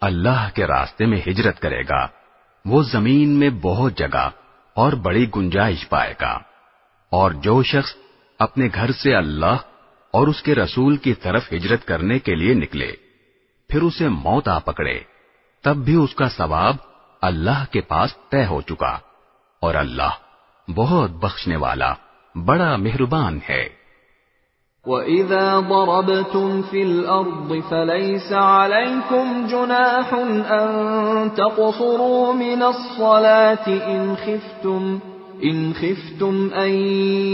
[0.00, 2.06] اللہ کے راستے میں ہجرت کرے گا،
[2.64, 4.30] وہ زمین میں بہت جگہ
[4.74, 6.38] اور بڑی گنجائش پائے گا۔
[7.10, 7.94] اور جو شخص
[8.38, 9.56] اپنے گھر سے اللہ
[10.10, 12.92] اور اس کے رسول کی طرف ہجرت کرنے کے لیے نکلے
[13.68, 15.00] پھر اسے موت آ پکڑے۔
[15.62, 16.76] تب بھی اس کا ثواب
[17.22, 18.98] اللہ کے پاس طے ہو چکا
[19.60, 20.10] اور اللہ
[20.74, 21.94] بہت بخشنے والا،
[22.44, 23.68] بڑا مہربان ہے۔
[24.86, 34.98] وَإِذَا ضَرَبْتُمْ فِي الْأَرْضِ فَلَيْسَ عَلَيْكُمْ جُنَاحٌ أَن تَقْصُرُوا مِنَ الصَّلَاةِ إِنْ خِفْتُمْ
[35.42, 36.70] إِنْ خِفْتُمْ أَن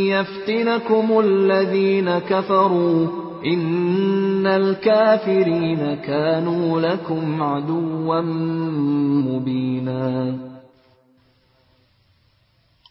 [0.06, 8.20] يَفْتِنَكُمُ الَّذِينَ كَفَرُوا۔ إِنَّ الْكَافِرِينَ كَانُوا لَكُمْ عَدُوًّا
[9.30, 10.46] مُبِينًا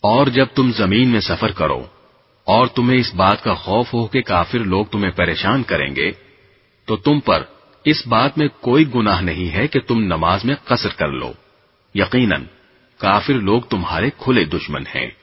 [0.02, 1.84] اور جب تم زمین میں سفر کرو
[2.44, 6.11] اور تمہیں اس بات کا خوف ہو کہ کافر لوگ تمہیں پریشان کریں گے،
[6.86, 7.44] تو تم پر
[7.86, 11.32] اس بات میں کوئی گناہ نہیں ہے کہ تم نماز میں قصر کر لو۔
[11.95, 12.44] یقیناً
[12.98, 15.20] کافر لوگ تمہارے کھلے دشمن ہیں۔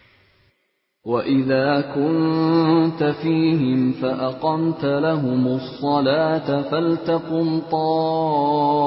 [1.07, 8.79] وَإِذَا كُنْتَ فِيهِمْ فَأَقَمْتَ لَهُمُ الصَّلَاةَ فَلْتَقُمْ طَائِفَةٌ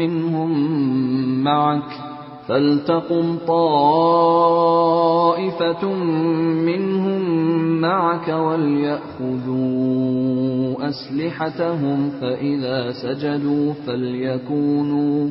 [0.00, 0.50] مِّنْهُمْ
[1.44, 2.12] مَعَكَ
[2.48, 4.74] فلتقم طائفة
[6.64, 7.22] منهم
[7.80, 9.62] معك وليأخذوا
[10.88, 15.30] أسلحتهم فإذا سجدوا فليكونوا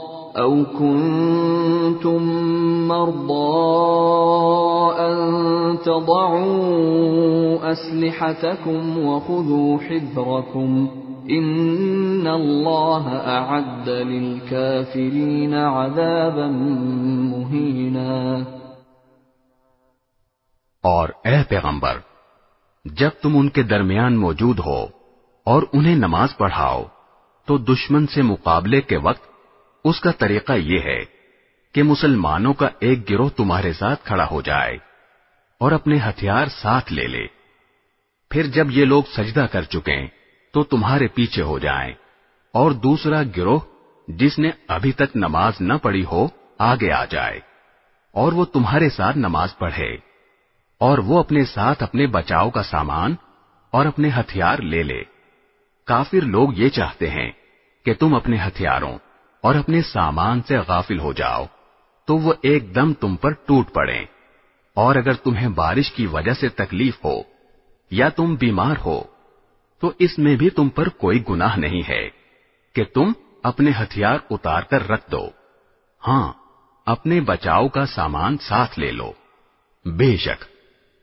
[0.35, 2.23] أو كنتم
[2.87, 3.49] مرضى
[4.99, 5.17] أن
[5.83, 10.87] تضعوا أسلحتكم وخذوا حذركم
[11.29, 16.47] إن الله أعد للكافرين عذابا
[17.33, 18.39] مهينا۔
[20.83, 21.97] اور اے پیغمبر،
[22.85, 24.85] جب تم ان کے درمیان موجود ہو
[25.45, 26.83] اور انہیں نماز پڑھاؤ،
[27.45, 29.30] تو دشمن سے مقابلے کے وقت
[29.83, 30.99] اس کا طریقہ یہ ہے
[31.71, 34.77] کہ مسلمانوں کا ایک گروہ تمہارے ساتھ کھڑا ہو جائے
[35.57, 37.25] اور اپنے ہتھیار ساتھ لے لے۔
[38.29, 40.07] پھر جب یہ لوگ سجدہ کر چکے
[40.53, 41.93] تو تمہارے پیچھے ہو جائیں
[42.53, 43.59] اور دوسرا گروہ
[44.07, 46.27] جس نے ابھی تک نماز نہ پڑھی ہو،
[46.57, 47.39] آگے آ جائے
[48.11, 49.91] اور وہ تمہارے ساتھ نماز پڑھے
[50.77, 53.15] اور وہ اپنے ساتھ اپنے بچاؤ کا سامان
[53.71, 55.03] اور اپنے ہتھیار لے لے۔
[55.87, 57.31] کافر لوگ یہ چاہتے ہیں
[57.85, 58.97] کہ تم اپنے ہتھیاروں
[59.41, 61.45] اور اپنے سامان سے غافل ہو جاؤ،
[62.05, 64.05] تو وہ ایک دم تم پر ٹوٹ پڑے
[64.73, 67.21] اور اگر تمہیں بارش کی وجہ سے تکلیف ہو
[67.91, 69.03] یا تم بیمار ہو،
[69.79, 72.09] تو اس میں بھی تم پر کوئی گناہ نہیں ہے
[72.75, 73.11] کہ تم
[73.43, 75.29] اپنے ہتھیار اتار کر رکھ دو۔
[76.07, 76.33] ہاں
[76.85, 79.11] اپنے بچاؤ کا سامان ساتھ لے لو۔
[79.85, 80.45] بے شک،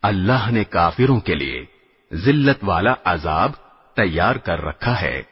[0.03, 1.65] اللہ نے کافروں کے لیے
[2.15, 3.53] ذلت والا عذاب
[3.95, 5.23] تیار کر رکھا ہے۔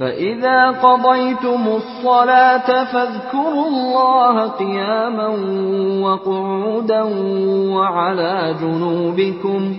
[0.00, 5.28] فَإِذَا قَضَيْتُمُ الصَّلَاةَ فَاذْكُرُوا اللَّهَ قِيَامًا
[6.04, 7.02] وَقُعُودًا
[7.76, 9.76] وَعَلَى جُنُوبِكُمْ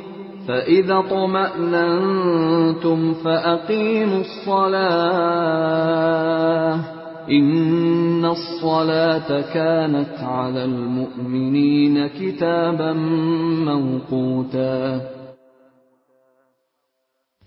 [0.47, 5.61] فَإِذَا طُمَأْنَنْتُمْ فَأَقِيمُوا الصَّلَاةَ
[7.29, 12.93] إن الصلاة كانت على المؤمنين كتابا
[13.67, 14.99] موقوتا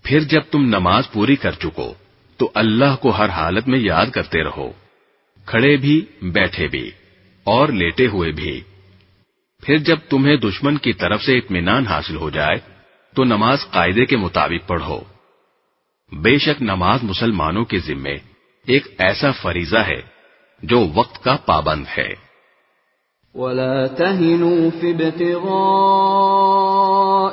[0.03, 1.93] پھر جب تم نماز پوری کر چکو
[2.37, 4.71] تو اللہ کو ہر حالت میں یاد کرتے رہو۔
[5.45, 6.91] کھڑے بھی، بیٹھے بھی،
[7.43, 8.61] اور لیٹے ہوئے بھی۔
[9.63, 12.57] پھر جب تمہیں دشمن کی طرف سے اطمینان حاصل ہو جائے،
[13.15, 14.99] تو نماز قاعدے کے مطابق پڑھو۔
[16.11, 18.15] بے شک نماز مسلمانوں کے ذمے
[18.65, 20.01] ایک ایسا فریضہ ہے
[20.63, 22.25] جو وقت کا پابند ہے۔
[23.35, 26.44] ولا تهنوا في ابتغاء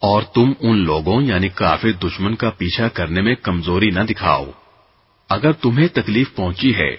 [0.00, 4.44] اور تم ان لوگوں یعنی کافر دشمن کا پیچھا کرنے میں کمزوری نہ دکھاؤ۔
[5.28, 6.96] اگر تمہیں تکلیف پہنچی ہے،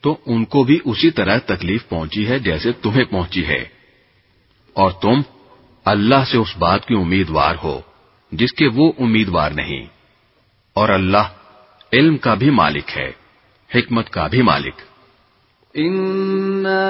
[0.00, 3.64] تو ان کو بھی اسی طرح تکلیف پہنچی ہے جیسے تمہیں پہنچی ہے۔
[4.72, 5.20] اور تم
[5.84, 7.80] اللہ سے اس بات کی امیدوار ہو،
[8.32, 9.86] جس کے وہ امیدوار نہیں۔
[10.74, 11.28] اور اللہ
[11.92, 13.12] علم کا بھی مالک ہے،
[13.74, 14.91] حکمت کا بھی مالک۔
[15.78, 16.88] إنا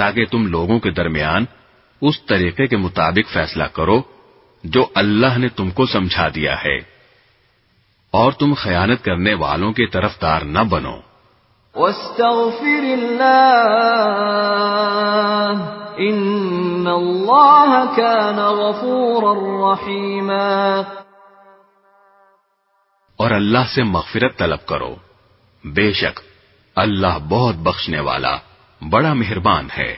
[0.00, 1.44] تاکہ تم لوگوں کے درمیان
[2.02, 4.02] اس طریقے کے مطابق فیصلہ کرو
[4.64, 6.76] جو اللہ نے تم کو سمجھا دیا ہے۔
[8.10, 10.96] اور تم خیانت کرنے والوں کی طرفدار نہ بنو۔
[11.74, 12.84] واستغفر
[15.96, 16.84] ان
[17.96, 20.82] كان غفورا رحيما۔
[23.16, 24.96] اور اللہ سے مغفرت طلب کرو۔
[25.64, 26.20] بے شک
[26.76, 28.36] اللہ بہت بخشنے والا۔
[28.82, 29.96] بڑا مہربان ہے۔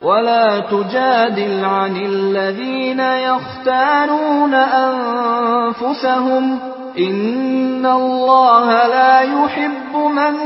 [0.00, 6.58] ولا تجادل عن الذين يختانون انفسهم
[6.96, 10.36] ان الله لا يحب من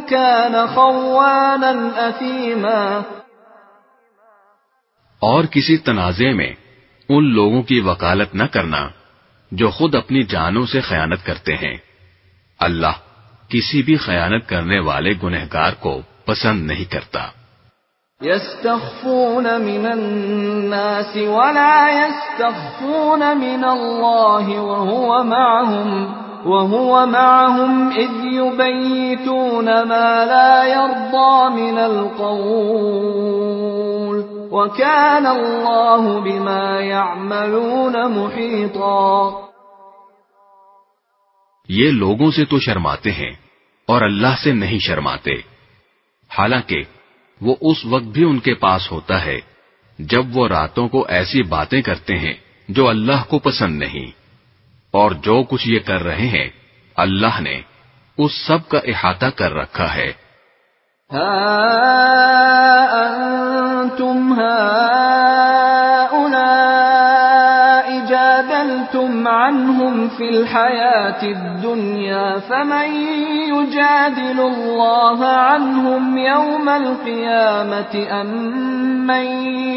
[0.00, 3.00] كان خوانا اثيما
[5.18, 6.52] اور کسی تنازع میں
[7.08, 8.88] ان لوگوں کی وکالت نہ کرنا
[9.52, 11.76] جو خود اپنی جانوں سے خیانت کرتے ہیں۔
[12.58, 12.92] اللہ
[13.48, 17.26] کسی بھی خیانت کرنے والے گنہگار کو پسند نہیں کرتا۔
[18.22, 26.06] يستخفون من الناس ولا يستخفون من الله وهو معهم
[26.46, 33.16] وهو معهم إذ يبيتون ما لا يرضى من القول
[34.50, 39.30] وكان الله بما يعملون محيطا
[41.68, 43.32] یہ لوگوں سے تو شرماتے ہیں
[43.86, 45.55] اور اللہ سے نہیں شرماتے۔
[46.28, 46.82] حالانکہ
[47.40, 49.40] وہ اس وقت بھی ان کے پاس ہوتا ہے
[49.98, 52.34] جب وہ راتوں کو ایسی باتیں کرتے ہیں
[52.68, 54.10] جو اللہ کو پسند نہیں۔
[54.90, 56.48] اور جو کچھ یہ کر رہے ہیں،
[56.96, 57.60] اللہ نے
[58.18, 60.12] اس سب کا احاطہ کر رکھا ہے۔
[61.12, 61.26] ہاں،
[64.32, 65.55] ہاں۔
[68.96, 72.92] تم عنهم في الحياة الدنيا فمن
[73.54, 78.30] يجادل الله عنهم يوم القيامة أم
[79.06, 79.26] من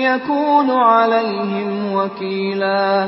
[0.02, 3.08] يكون عليهم وكيلا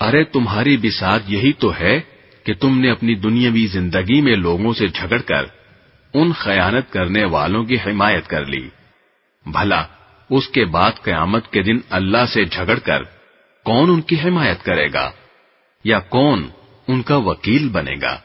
[0.00, 2.00] ارے تمہاری بساد یہی تو ہے
[2.44, 5.44] کہ تم نے اپنی دنیاوی زندگی میں لوگوں سے جھگڑ کر
[6.14, 8.68] ان خیانت کرنے والوں کی حمایت کر لی۔
[9.46, 9.82] بھلا،
[10.30, 13.02] اس کے بعد قیامت کے دن اللہ سے جھگڑ کر
[13.64, 15.10] کون ان کی حمایت کرے گا
[15.84, 16.48] یا کون
[16.88, 18.18] ان کا وکیل بنے گا؟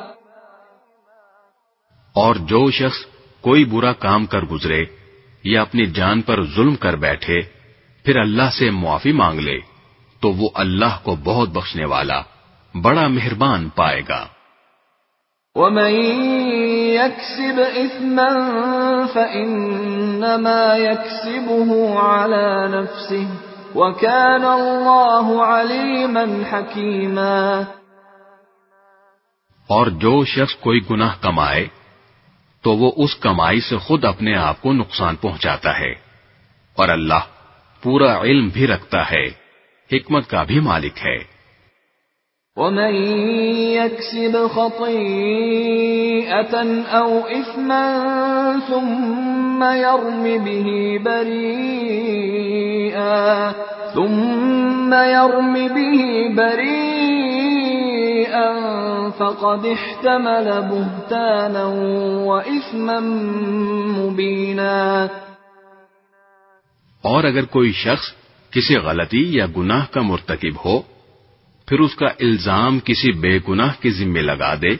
[2.12, 2.98] اور جو شخص
[3.40, 4.84] کوئی برا کام کر گزرے
[5.44, 7.40] یا اپنی جان پر ظلم کر بیٹھے
[8.04, 9.67] پھر اللہ سے معافی مانگ لے۔
[10.20, 12.22] تو وہ اللہ کو بہت بخشنے والا
[12.82, 14.26] بڑا مہربان پائے گا۔
[15.54, 15.90] ومن
[16.94, 17.60] يكسب
[20.78, 23.34] يكسبه على نفسه
[23.74, 27.60] وكان الله عليما حكيما۔
[29.66, 31.66] اور جو شخص کوئی گناہ کمائے
[32.62, 35.92] تو وہ اس کمائی سے خود اپنے آپ کو نقصان پہنچاتا ہے
[36.74, 37.20] اور اللہ
[37.82, 39.47] پورا علم بھی رکھتا ہے۔
[39.92, 41.18] حکمت کا بھی مالک ہے
[42.56, 42.94] ومن
[43.74, 46.54] يكسب خطيئة
[46.98, 47.86] أو إثما
[48.68, 52.68] ثم يرم به بريئا
[53.94, 56.88] ثم يرم به بريئا
[59.10, 61.64] فقد احتمل بهتانا
[62.26, 63.00] وإثما
[63.98, 65.08] مبينا
[67.04, 68.18] اور اگر کوئی شخص
[68.50, 70.82] کسی غلطی یا گناہ کا مرتکب ہو،
[71.66, 74.74] پھر اس کا الزام کسی بے گناہ کے ذمے لگا دے،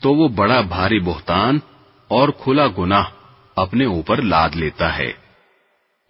[0.00, 1.58] تو وہ بڑا بھاری بہتان
[2.08, 3.04] اور کھلا گناہ
[3.56, 5.12] اپنے اوپر لاد لیتا ہے۔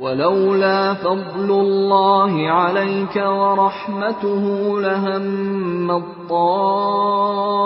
[0.00, 7.56] ولولا فضل الله عليك ورحمته لهم الطائفة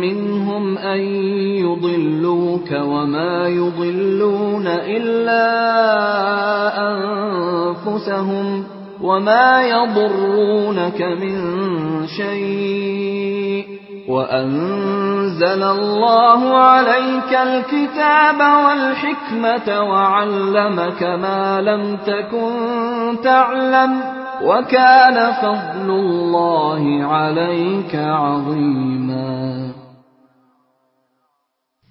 [0.00, 1.00] منهم أن
[1.62, 5.44] يضلوك وما يضلون إلا
[6.90, 8.64] أنفسهم
[9.02, 11.36] وما يضرونك من
[12.06, 13.73] شيء
[14.08, 24.02] وأنزل الله عليك الكتاب والحكمة وعلمك ما لم تكن تعلم
[24.42, 29.72] وكان فضل الله عليك عظيما.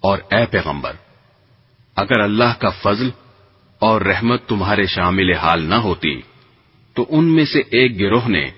[0.01, 0.91] اور اے پیغمبر
[1.95, 3.09] اگر اللہ کا فضل
[3.79, 6.21] اور رحمت تمہارے شامل حال نہ ہوتی
[6.95, 8.51] تو ان میں سے ایک گروہ نے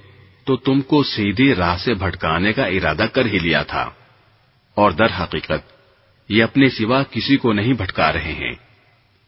[0.45, 3.89] تو تم کو سیدھی راہ سے بھٹکانے کا ارادہ کر ہی لیا تھا۔
[4.76, 5.72] اور در حقیقت،
[6.30, 8.53] یہ اپنے سوا کسی کو نہیں بھٹکا رہے ہیں۔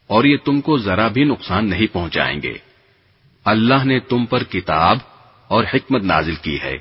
[0.06, 2.52] اور یہ تم کو ذرا بھی نقصان نہیں پہنچائیں گے۔
[3.44, 4.98] اللہ نے تم پر کتاب
[5.48, 6.74] اور حکمت نازل کی ہے۔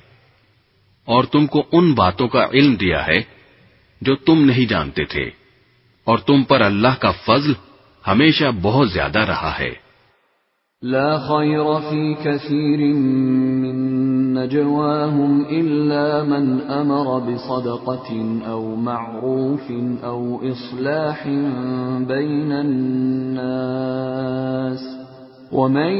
[1.05, 3.21] اور تم کو ان باتوں کا علم دیا ہے
[4.01, 5.29] جو تم نہیں جانتے تھے۔
[6.03, 7.53] اور تم پر اللہ کا فضل
[8.07, 9.87] ہمیشہ بہت زیادہ رہا ہے۔
[10.81, 13.96] لا خير في كثير من
[14.37, 19.71] نجواهم إلا من أمر بصدقة أو معروف
[20.03, 21.27] أو إصلاح
[22.07, 23.97] بين الناس
[25.51, 25.91] ومن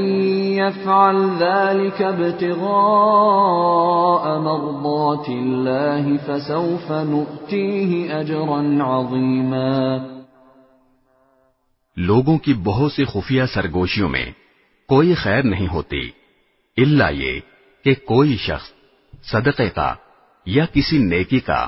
[0.54, 2.68] يفعل ذلك ابتغاء
[4.40, 10.00] مرضات الله فسوف نؤتيه أجرا عظيما
[11.98, 14.26] لوگوں کی بہت سی خفیہ سرگوشیوں میں
[14.90, 16.02] کوئی خیر نہیں ہوتی
[16.78, 17.40] اللہ یہ
[17.88, 18.72] کہ کوئی شخص
[19.24, 19.96] صدقے کا
[20.46, 21.68] یا کسی نیکی کا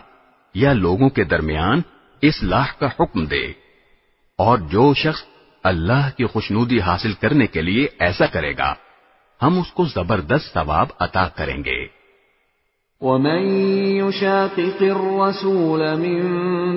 [0.55, 1.81] یا لوگوں کے درمیان
[2.23, 3.53] اصلاح کا حکم دے
[4.37, 5.23] اور جو شخص
[5.63, 8.73] اللہ کی خوشنودی حاصل کرنے کے لیے ایسا کرے گا،
[9.43, 11.87] ہم اس کو زبردست ثواب عطا کریں گے۔
[13.01, 13.65] ومن
[13.95, 16.23] يشاقق الرسول من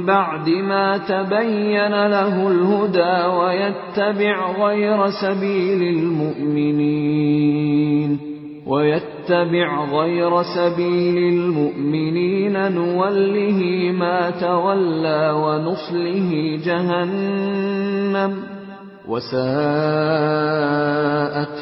[0.06, 8.31] بعد ما تبين له الهدى ويتبع غير سبيل المؤمنين
[8.66, 13.60] ويتبع غير سبيل المؤمنين نوله
[13.92, 18.42] ما تولى ونصله جهنم
[19.08, 19.42] وساءت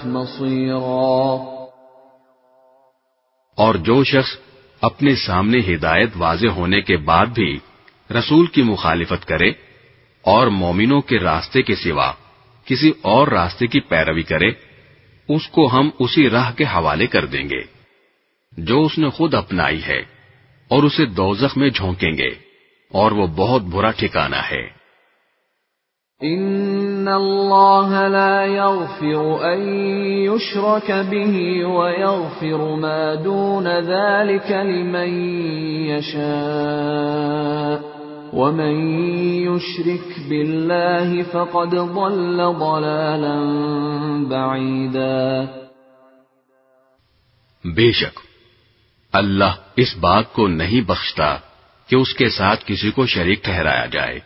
[0.07, 1.41] مصيرا
[3.59, 4.37] اور جو شخص
[4.83, 7.53] اپنے سامنے ہدایت واضح ہونے کے بعد بھی
[8.11, 9.51] رسول کی مخالفت کرے
[10.25, 12.11] اور مومنوں کے راستے کے سوا
[12.67, 14.51] کسی اور راستے کی پیروی کرے
[15.35, 17.63] اس کو ہم اسی راہ کے حوالے کر دیں گے،
[18.57, 20.03] جو اس نے خود اپنائی ہے،
[20.71, 22.31] اور اسے دوزخ میں جھونکیں گے،
[22.93, 24.81] اور وہ بہت برا ٹھکانہ ہے۔
[26.21, 29.85] ان الله لا يغفر ان
[30.25, 35.35] يشرك به ويغفر ما دون ذلك لمن
[35.91, 37.90] يشاء
[38.33, 38.75] ومن
[39.39, 43.37] يشرك بالله فقد ضل ضلالا
[44.31, 45.45] بعيدا
[47.65, 48.21] بے شک،
[49.13, 51.37] اللہ اس بات کو نہیں بخشتا
[51.89, 54.19] کہ اس کے ساتھ کسی کو شریک ٹھہرایا جائے،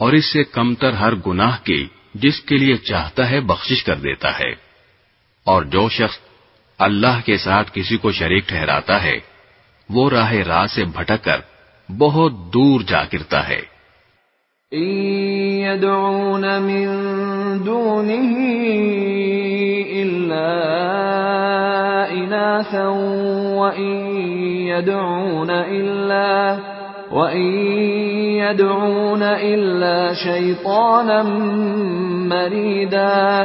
[0.00, 3.96] اور اس سے کم تر ہر گناہ کی جس کے لیے چاہتا ہے بخشش کر
[3.98, 4.52] دیتا ہے۔
[5.46, 6.18] اور جو شخص
[6.78, 9.16] اللہ کے ساتھ کسی کو شریک ٹھہراتا ہے،
[9.90, 11.40] وہ راہ راہ سے بھٹک کر
[11.98, 13.78] بہت دور جا گرتا ہے۔
[15.62, 16.86] يدعون من
[17.66, 18.38] دونه
[19.92, 20.50] إلا
[22.10, 22.88] إناثا
[23.56, 24.16] وإن
[24.66, 26.56] يدعون إلا
[28.36, 31.22] يَدْعُونَ إِلَّا شَيْطَانًا
[32.28, 33.44] مَرِيدًا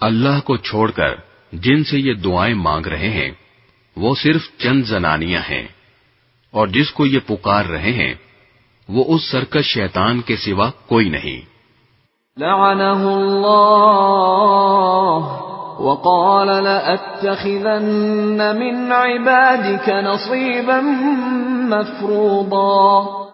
[0.00, 1.14] اللہ کو چھوڑ کر
[1.52, 3.30] جن سے یہ دعائیں مانگ رہے ہیں
[3.96, 5.75] وہ صرف چند زنانیاں ہیں۔
[6.50, 8.14] اور جس کو یہ پکار رہے ہیں
[8.88, 11.56] وہ اس سرکش شیطان کے سوا کوئی نہیں۔
[12.40, 13.82] لعنه اللہ
[15.78, 20.80] وقال لأتخذن من عبادك نصيبا
[21.68, 23.26] مفروضا۔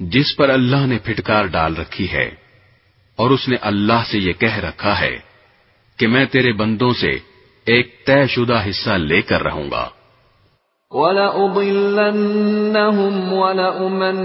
[0.00, 2.30] جس پر اللہ نے پھٹکار ڈال رکھی ہے
[3.16, 5.18] اور اس نے اللہ سے یہ کہہ رکھا ہے
[5.96, 7.18] کہ میں تیرے بندوں سے
[7.64, 9.88] ایک طے شدہ حصہ لے کر رہوں گا۔
[10.92, 12.12] وَلَأُضِلَّنَّهُمْ
[13.32, 14.20] وَلَأُمَنِّيَنَّهُمْ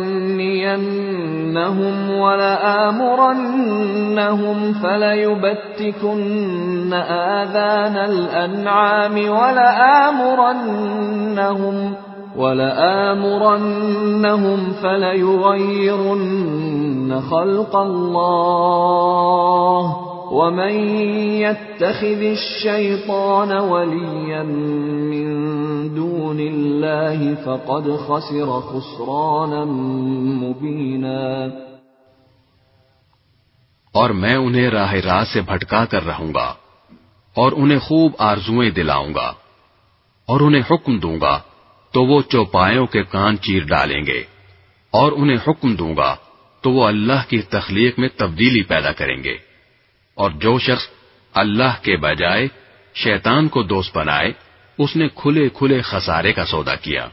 [2.19, 3.23] وَلَآمُرَنَّهُمْ
[4.83, 6.13] فَلَيُبَتِّكُنَّ
[6.93, 10.57] آذَانَ الْأَنْعَامِ وَلَآمُرَنَّهُمْ
[12.37, 13.79] وَلَآمُرَنَّهُمْ
[14.83, 16.01] فَلَيُغَيِّرُنَّ
[17.31, 19.27] خَلْقَ اللَّهِ
[20.31, 20.73] ومن
[21.41, 25.27] يتخذ الشيطان وليا من
[25.95, 29.63] دون الله فقد خسر خسرانا
[30.43, 31.51] مبينا
[33.91, 36.53] اور میں انہیں راہ راہ سے بھٹکا کر رہوں گا
[37.35, 39.33] اور انہیں خوب آرزویں دلاؤں گا
[40.27, 41.39] اور انہیں حکم دوں گا
[41.93, 44.23] تو وہ چوپایوں کے کان چیر ڈالیں گے
[44.93, 46.15] اور انہیں حکم دوں گا
[46.61, 49.46] تو وہ اللہ کی تخلیق میں تبدیلی پیدا کریں گے۔
[50.17, 50.87] اور جو شخص
[51.33, 52.47] اللہ کے بجائے
[52.93, 54.31] شیطان کو دوست بنائے
[54.77, 57.07] اس نے کھلے کھلے خسارے کا سودا کیا۔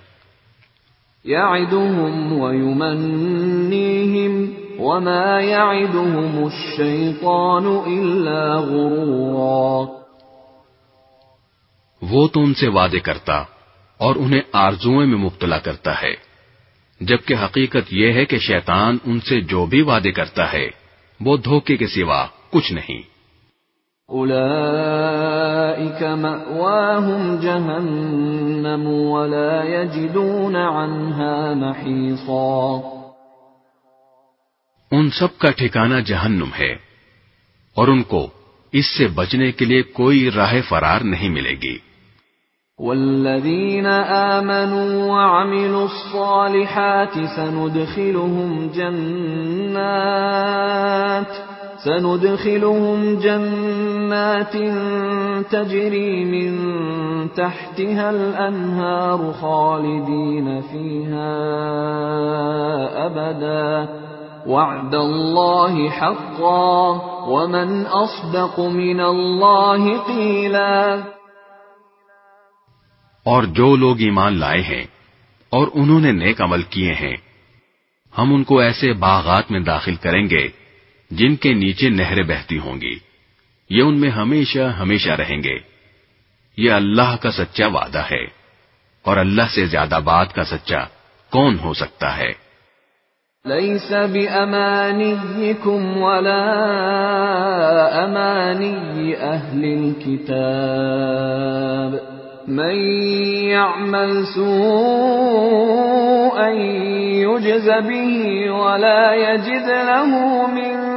[1.24, 3.04] يعدهم ويمنيهم
[4.78, 10.04] وما يعدهم الشيطان إلا غرورا۔
[12.02, 13.44] وہ تو ان سے وعدے کرتا
[13.98, 16.14] اور انہیں آرزوئیں میں مبتلا کرتا ہے
[17.00, 20.68] جبکہ حقیقت یہ ہے کہ شیطان ان سے جو بھی وعدے کرتا ہے
[21.20, 23.14] وہ دھوکے کے سوا کچھ نہیں۔
[24.08, 32.80] اولئك مأواهم جهنم ولا يجدون عنها محيصا
[34.90, 36.76] ان سب کا ٹھکانہ جہنم ہے
[37.74, 38.26] اور ان کو
[38.72, 41.78] اس سے بچنے کے لیے کوئی راہ فرار نہیں ملے گی۔
[42.78, 54.56] والذين آمنوا وعملوا الصالحات سندخلهم جنات۔ سندخلهم جنات
[55.52, 56.54] تجري من
[57.34, 61.34] تحتها الأنهار خالدين فيها
[63.06, 63.88] أبدا.
[64.46, 71.00] وعد الله حقا ومن أصدق من الله قيلا.
[73.24, 74.84] اور جو لوگ ایمان لائے ہیں
[75.50, 77.16] اور انہوں نے نیک عمل کیے ہیں،
[78.18, 80.48] ہم ان کو ایسے باغات میں داخل کریں گے
[81.16, 82.98] جن کے نیچے نہریں بہتی ہوں گی۔
[83.70, 85.58] یہ ان میں ہمیشہ ہمیشہ رہیں گے۔
[86.56, 88.24] یہ اللہ کا سچا وعدہ ہے۔
[89.02, 90.78] اور اللہ سے زیادہ بات کا سچا
[91.30, 92.44] کون ہو سکتا ہے؟
[93.46, 96.44] ليس بأمانيكم ولا
[98.04, 101.94] أماني أهل الكتاب
[102.48, 102.92] من
[103.48, 106.48] يعمل سوءا
[107.22, 110.93] يجز به ولا يجد له من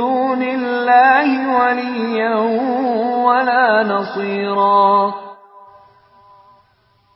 [0.00, 2.36] دون الله وليا
[3.24, 5.08] ولا نصيرا.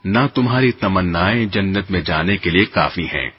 [0.04, 3.30] نہ تمہاری تمنائیں جنت میں جانے کے لیے کافی ہیں،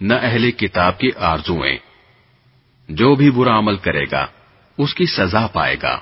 [0.00, 1.76] نہ اہل کتاب کی آرزویں
[2.88, 4.26] جو بھی برا عمل کرے گا،
[4.78, 5.98] اس کی سزا پائے گا،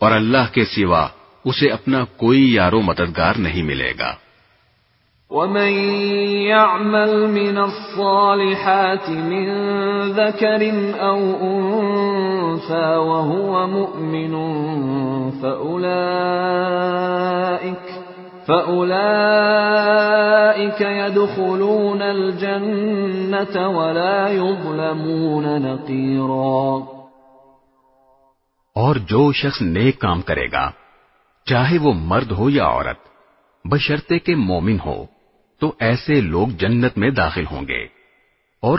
[0.00, 1.08] اور اللہ کے سوا
[1.44, 4.14] اسے اپنا کوئی یارو مددگار نہیں ملے گا۔
[5.32, 5.72] ومن
[6.46, 9.46] يعمل من الصالحات من
[10.12, 10.62] ذكر
[11.00, 14.34] أو انثى وهو مؤمن
[15.42, 16.32] فاولئك
[18.46, 19.20] فأولئك
[20.80, 26.82] يدخلون الجنة ولا يظلمون نقيرا
[28.76, 30.66] اور جو شخص نیک کام کرے گا
[31.46, 33.00] چاہے وہ مرد ہو یا عورت
[33.64, 34.94] بشرتے کے مومن ہو
[35.62, 37.82] تو ایسے لوگ جنت میں داخل ہوں گے
[38.62, 38.78] اور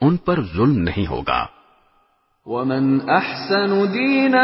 [0.00, 1.36] ان پر ظلم نہیں ہوگا
[2.46, 4.42] ومن احسن دينا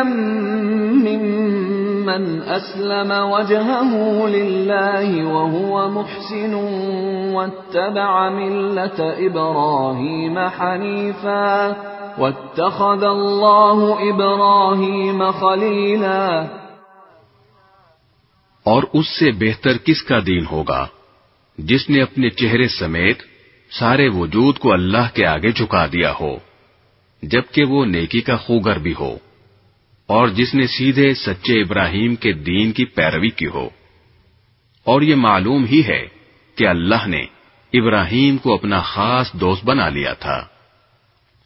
[1.02, 2.24] ممن
[2.54, 3.92] اسلم وجهه
[4.28, 6.54] لله وهو محسن
[7.34, 11.76] واتبع مله إبراهيم حنيفا
[12.18, 16.61] واتخذ الله إبراهيم خليلا
[18.64, 20.86] اور اس سے بہتر کس کا دین ہوگا؟
[21.58, 23.22] جس نے اپنے چہرے سمیت
[23.70, 26.36] سارے وجود کو اللہ کے آگے جھکا دیا ہو،
[27.22, 29.16] جبکہ وہ نیکی کا خوگر بھی ہو،
[30.06, 33.68] اور جس نے سیدھے سچے ابراہیم کے دین کی پیروی کی ہو۔
[34.84, 36.06] اور یہ معلوم ہی ہے
[36.54, 37.22] کہ اللہ نے
[37.72, 40.44] ابراہیم کو اپنا خاص دوست بنا لیا تھا۔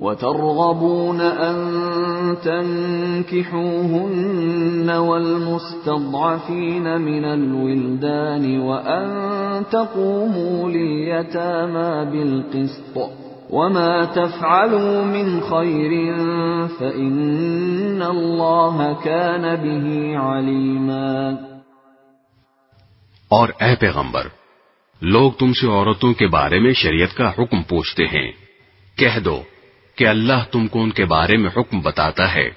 [0.00, 1.56] وترغبون أن
[2.42, 3.58] تنكحوهن
[4.90, 9.08] والمستضعفين من الولدان وأن
[9.70, 12.98] تقوموا لليتامى بالقسط
[13.50, 16.14] وما تفعلوا من خير
[16.78, 21.32] فإن الله كان به عليما.
[23.28, 24.22] اور اے پیغمبر
[25.02, 28.32] لوگ تم سے عورتوں کے بارے میں شریعت کا حکم پوچھتے ہیں۔
[28.98, 29.42] کہہ دو
[29.98, 32.48] کہ اللہ تم کو ان کے بارے میں حکم بتاتا ہے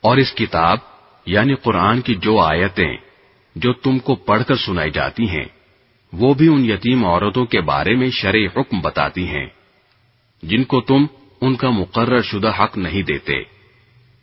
[0.00, 0.78] اور اس کتاب
[1.26, 2.96] یعنی قرآن کی جو آیتیں
[3.56, 5.44] جو تم کو پڑھ کر سنائی جاتی ہیں،
[6.12, 9.46] وہ بھی ان یتیم عورتوں کے بارے میں شرع حکم بتاتی ہیں،
[10.42, 11.06] جن کو تم
[11.40, 13.40] ان کا مقرر شدہ حق نہیں دیتے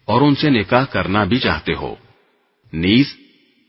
[0.08, 1.96] اور ان سے نکاح کرنا بھی چاہتے ہو۔
[2.74, 3.16] نیز،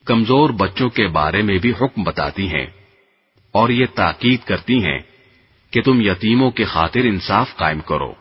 [0.05, 2.67] کمزور بچوں کے بارے میں بھی حکم بتاتی ہیں
[3.55, 4.99] اور یہ تاکید کرتی ہیں
[5.73, 8.13] کہ تم یتیموں کے خاطر انصاف قائم کرو۔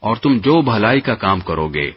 [0.00, 1.90] اور تم جو بھلائی کا کام کرو گے،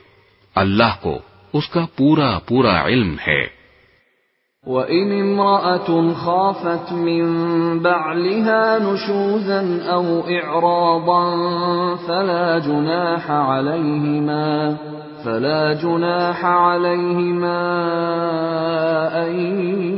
[0.55, 1.19] اللہ کو
[1.53, 3.59] اس کا پورا پورا علم ہے۔
[4.65, 7.25] وَإِنِ امْرَأَةٌ خَافَتْ مِنْ
[7.81, 11.35] بَعْلِهَا نُشُوزًا أَوْ إِعْرَاضًا
[12.05, 14.69] فَلَا جُنَاحَ عَلَيْهِمَا،
[15.23, 17.61] فلا جناح عليهما
[19.25, 19.39] أن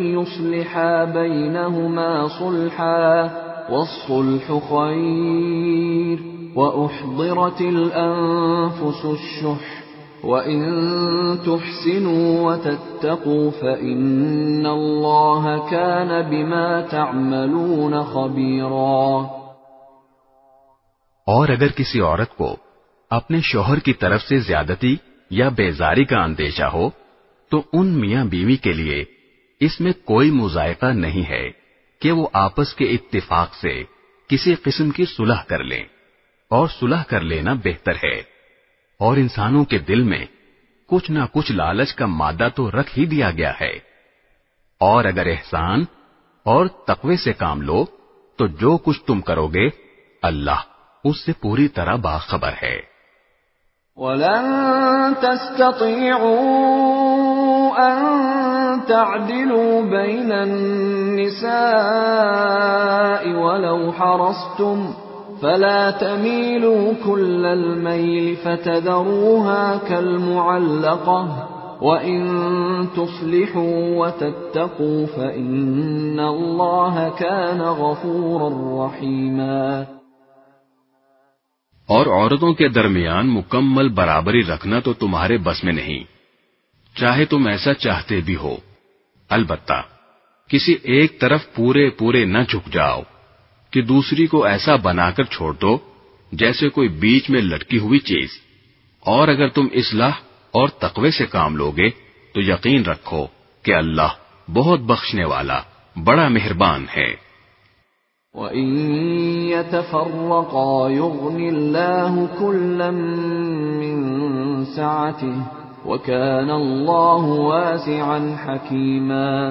[0.04, 3.28] يصلحا بينهما صلحا،
[3.70, 9.82] والصلح خير۔ وأحضرت الأنفس الشح
[10.24, 10.64] وَإِن
[11.46, 19.26] تُحْسِنُوا وَتَتَّقُوا فَإِنَّ اللَّهَ كَانَ بِمَا تَعْمَلُونَ خَبِيرًا
[21.28, 22.56] اور اگر کسی عورت کو
[23.10, 24.96] اپنے شوہر کی طرف سے زیادتی
[25.30, 26.90] یا بیزاری کا اندیشہ ہو،
[27.50, 29.06] تو ان میاں بیوی کے لیے
[29.60, 31.50] اس میں کوئی مذائقہ نہیں ہے
[32.02, 33.84] کہ وہ آپس کے اتفاق سے
[34.28, 36.01] کسی قسم کی صلح کر لیں۔
[36.52, 38.24] اور صلح کر لینا بہتر ہے۔
[39.00, 40.26] اور انسانوں کے دل میں
[40.88, 43.80] کچھ نہ کچھ لالچ کا مادہ تو رکھ ہی دیا گیا ہے۔
[44.80, 45.84] اور اگر احسان
[46.44, 47.86] اور تقوی سے کام لو،
[48.38, 49.70] تو جو کچھ تم کرو گے،
[50.22, 50.60] اللہ
[51.04, 52.80] اس سے پوری طرح باخبر ہے۔
[53.96, 58.08] وَلَن تَسْتَطِيعُوا أَن
[58.88, 65.11] تَعْدِلُوا بَيْنَ النِّسَاءِ وَلَوْ حَرَصْتُمْ
[65.42, 71.28] فَلَا تَمِيلُوا كُلَّ الْمَيْلِ فَتَذَرُوهَا كَالْمُعَلَّقَةِ
[71.82, 72.28] وَإِن
[72.88, 79.82] تُصْلِحُوا وَتَتَّقُوا فَإِنَّ اللَّهَ كَانَ غَفُورًا رَّحِيمًا
[81.88, 86.04] اور عورتوں کے درمیان مکمل برابری رکھنا تو تمہارے بس میں نہیں۔
[86.98, 88.58] چاہے تم ایسا چاہتے بھی ہو۔
[89.30, 89.82] البتہ
[90.48, 93.02] کسی ایک طرف پورے پورے نہ جھک جاؤ۔
[93.72, 95.78] کہ دوسری کو ایسا بنا کر چھوڑ دو
[96.32, 98.30] جیسے کوئی بیچ میں لٹکی ہوئی چیز۔
[99.00, 100.12] اور اگر تم اصلاح
[100.52, 101.90] اور تقوی سے کام لوگے
[102.34, 103.28] تو یقین رکھو
[103.64, 104.08] کہ اللہ
[104.54, 105.62] بہت بخشنے والا
[106.04, 107.32] بڑا مہربان ہے۔
[108.34, 108.78] وَإِن
[109.50, 112.90] يَتَفَرَّقَا يُغْنِ اللَّهُ كُلًّا
[113.80, 115.38] مِّن سَعَتِهِ
[115.86, 119.50] وَكَانَ اللَّهُ وَاسِعًا حَكِيمًا۔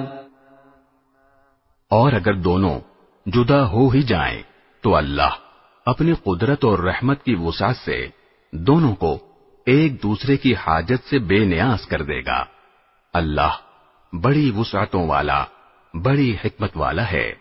[1.89, 2.79] اور اگر دونوں
[3.25, 4.41] جدا ہو ہی جائیں
[4.81, 5.29] تو اللہ
[5.85, 8.07] اپنی قدرت اور رحمت کی وسعت سے
[8.51, 9.17] دونوں کو
[9.65, 12.45] ایک دوسرے کی حاجت سے بے نیاز کر دے گا۔
[13.13, 13.51] اللہ
[14.21, 15.45] بڑی وسعتوں والا،
[15.93, 17.33] بڑی حکمت والا ہے۔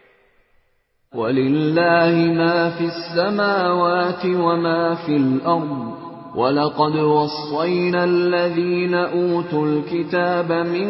[1.13, 10.89] وَلِلَّهِ مَا فِي السَّمَاوَاتِ وَمَا فِي الْأَرْضِ وَلَقَدْ وَصَّيْنَا الَّذِينَ أُوتُوا الْكِتَابَ مِن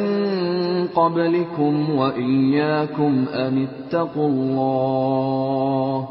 [0.86, 6.08] قَبْلِكُمْ وَإِيَّاكُمْ أَنِ اتَّقُوا اللَّهَ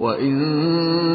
[0.00, 0.36] وَإِن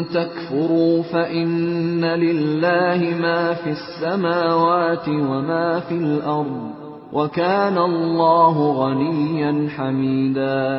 [0.04, 6.70] تَكْفُرُوا فَإِنَّ لِلَّهِ مَا فِي السَّمَاوَاتِ وَمَا فِي الْأَرْضِ
[7.12, 10.78] وَكَانَ اللَّهُ غَنِيًّا حَمِيدًا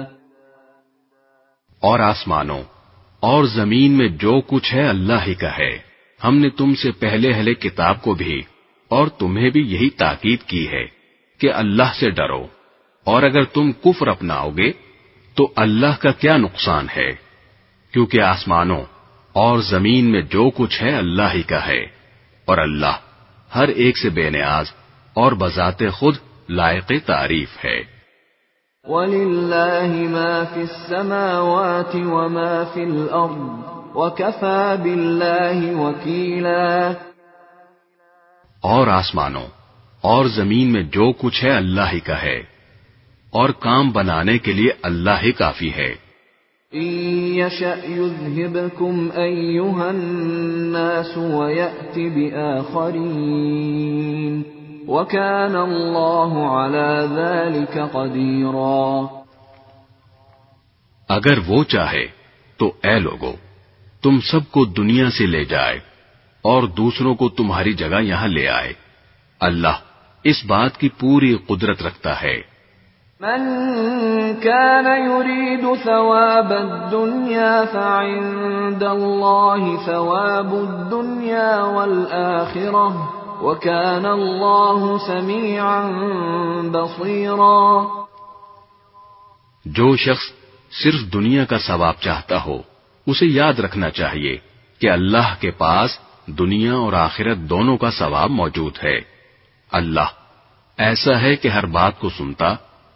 [1.79, 2.61] اور آسمانوں
[3.19, 5.86] اور زمین میں جو کچھ ہے اللہ ہی کا ہے۔
[6.23, 8.41] ہم نے تم سے پہلے ہلے کتاب کو بھی
[8.91, 10.85] اور تمہیں بھی یہی تاکید کی ہے
[11.39, 12.47] کہ اللہ سے ڈرو
[13.03, 14.71] اور اگر تم کفر اپناؤ گے
[15.35, 17.11] تو اللہ کا کیا نقصان ہے؟
[17.93, 18.81] کیونکہ آسمانوں
[19.33, 21.81] اور زمین میں جو کچھ ہے اللہ ہی کا ہے
[22.47, 22.99] اور اللہ
[23.55, 24.71] ہر ایک سے بے نیاز
[25.15, 26.15] اور بذات خود
[26.49, 27.79] لائق تعریف ہے۔
[28.85, 36.93] وَلِلَّهِ مَا فِي السَّمَاوَاتِ وَمَا فِي الْأَرْضِ وَكَفَى بِاللَّهِ وَكِيلًا
[38.61, 39.47] اور آسمانوں
[40.01, 42.43] اور زمین میں جو کچھ ہے اللہ ہی کا ہے۔
[43.29, 45.95] اور کام بنانے کے لیے اللہ ہی کافی ہے۔
[47.37, 52.97] يَشَأْ يُذْهِبْكُمْ أَيُّهَا النَّاسُ وَيَأْتِ بِآخَرِينَ
[54.91, 59.05] وَكَانَ اللَّهُ عَلَى ذَلِكَ قَدِيرًا
[61.09, 62.07] اگر وہ چاہے
[62.57, 63.33] تو اے لوگو
[64.01, 65.79] تم سب کو دنیا سے لے جائے
[66.41, 68.73] اور دوسروں کو تمہاری جگہ یہاں لے آئے۔
[69.39, 69.77] اللہ
[70.23, 72.57] اس بات کی پوری قدرت رکھتا ہے۔
[73.19, 73.39] من
[74.41, 82.95] كان يريد ثواب الدنيا فعند الله ثواب الدنيا والآخرة
[83.41, 85.89] وَكَانَ اللَّهُ سَمِيعًا
[86.71, 87.87] بَصِيرًا
[89.65, 90.23] جو شخص
[90.83, 92.61] صرف دنیا کا ثواب چاہتا ہو
[93.07, 94.37] اسے یاد رکھنا چاہیے
[94.79, 98.99] کہ اللہ کے پاس دنیا اور آخرت دونوں کا ثواب موجود ہے۔
[99.71, 100.09] اللہ
[100.77, 102.47] ایسا ہے کہ ہر بات کو سنتا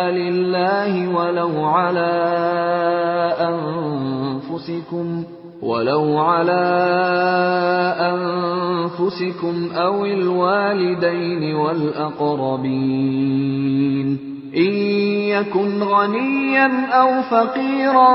[0.09, 2.11] لله ولو على
[3.39, 6.65] انفسكم ولو على
[7.99, 11.55] أنفسكم أو الوالدين
[12.97, 14.17] والأقربين
[14.57, 14.73] إن
[15.33, 18.13] يكن غنيا أو فقيرا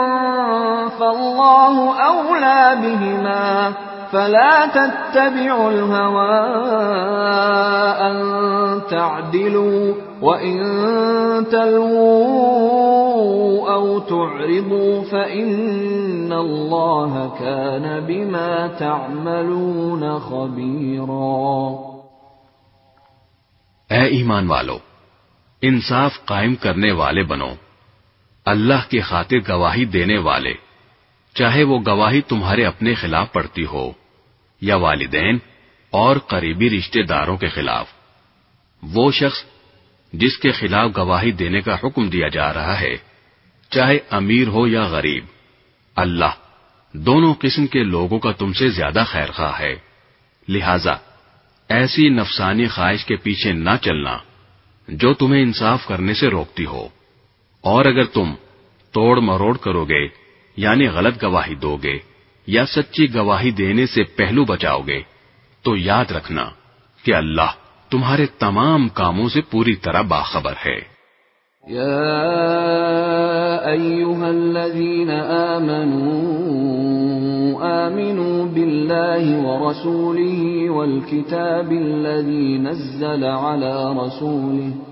[0.88, 3.72] فالله أولى بهما
[4.12, 6.40] فلا تتبعوا الهوى
[8.08, 8.16] أن
[8.90, 10.58] تعدلوا وإن
[11.50, 13.22] تلووا
[13.72, 21.70] أو تعرضوا فإن الله كان بما تعملون خبيرا
[23.90, 24.78] اے ایمان والو،
[25.62, 27.50] انصاف قائم کرنے والے بنو،
[28.46, 30.54] اللہ کی خاطر گواہی دینے والے،
[31.34, 34.01] چاہے وہ گواہی تمہارے اپنے خلاف پڑتی ہو۔
[34.62, 35.38] یا والدین
[35.90, 37.86] اور قریبی رشتہ داروں کے خلاف۔
[38.82, 39.44] وہ شخص
[40.12, 42.96] جس کے خلاف گواہی دینے کا حکم دیا جا رہا ہے،
[43.70, 45.24] چاہے امیر ہو یا غریب،
[45.96, 46.34] اللہ
[46.92, 49.74] دونوں قسم کے لوگوں کا تم سے زیادہ خیر خواہ ہے۔
[50.48, 50.94] لہذا
[51.68, 54.18] ایسی نفسانی خواہش کے پیچھے نہ چلنا
[54.88, 56.88] جو تمہیں انصاف کرنے سے روکتی ہو۔
[57.60, 58.34] اور اگر تم
[58.92, 60.08] توڑ مروڑ کرو گے
[60.56, 62.11] یعنی غلط گواہی دو گے
[62.46, 65.02] یا سچی گواہی دینے سے پہلو بچاؤ گے،
[65.62, 66.44] تو یاد رکھنا
[67.04, 67.50] کہ اللہ
[67.90, 70.92] تمہارے تمام کاموں سے پوری طرح باخبر ہے۔
[71.70, 72.02] يا
[73.70, 75.10] أيها الذين
[75.54, 76.22] آمنوا
[77.86, 83.74] آمنوا بالله ورسوله والكتاب الذي نزل على
[84.06, 84.91] رسوله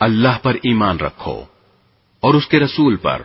[0.00, 1.44] اللہ پر ایمان رکھو
[2.20, 3.22] اور اس کے رسول پر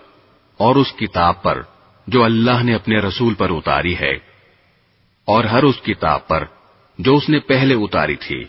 [0.57, 1.61] اور اس کتاب پر
[2.07, 4.13] جو اللہ نے اپنے رسول پر اتاری ہے
[5.25, 6.43] اور ہر اس کتاب پر
[6.99, 8.43] جو اس نے پہلے اتاری تھی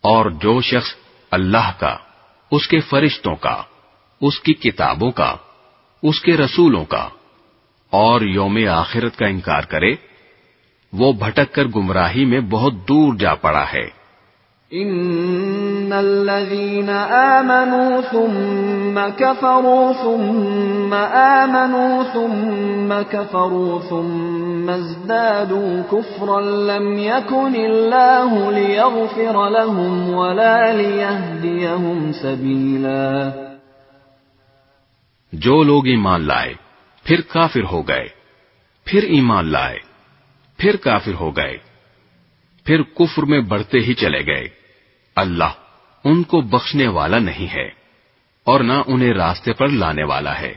[0.00, 0.94] اور جو شخص
[1.30, 1.96] اللہ کا،
[2.50, 3.62] اس کے فرشتوں کا،
[4.20, 5.36] اس کی کتابوں کا،
[6.02, 7.08] اس کے رسولوں کا
[7.90, 9.92] اور یوم آخرت کا انکار کرے،
[10.92, 14.01] وہ بھٹک کر گمراہی میں بہت دور جا پڑا ہے۔
[14.74, 28.50] ان الذين امنوا ثم كفروا ثم امنوا ثم كفروا ثم ازدادوا كفرا لم يكن الله
[28.50, 33.30] ليغفر لهم ولا ليهديهم سبيلا
[35.32, 36.54] جو لوگ ایمان لائے
[37.04, 38.08] پھر کافر ہو گئے۔
[38.84, 39.78] پھر ایمان لائے
[40.58, 41.58] پھر کافر ہو گئے۔
[42.64, 44.61] پھر کفر میں بڑھتے ہی چلے گئے۔
[45.16, 45.52] اللہ
[46.04, 47.68] ان کو بخشنے والا نہیں ہے
[48.44, 50.54] اور نہ انہیں راستے پر لانے والا ہے۔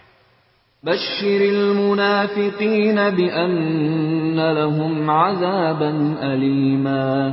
[0.84, 7.28] بشر المنافقین بأن لهم عذابا علیما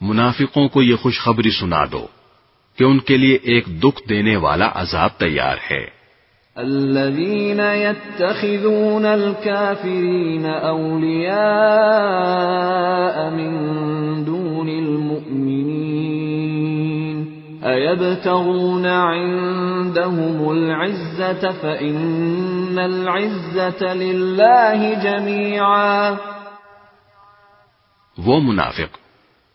[0.00, 2.06] منافقوں کو یہ خوشخبری سنا دو
[2.76, 5.99] کہ ان کے لیے ایک دکھ دینے والا عذاب تیار ہے۔
[6.60, 11.36] الذين يتخذون الكافرين أولياء
[13.30, 13.52] من
[14.24, 16.00] دون المؤمنين
[17.64, 26.16] أيبتغون عندهم العزة فإن العزة لله جميعا
[28.18, 28.98] وہ منافق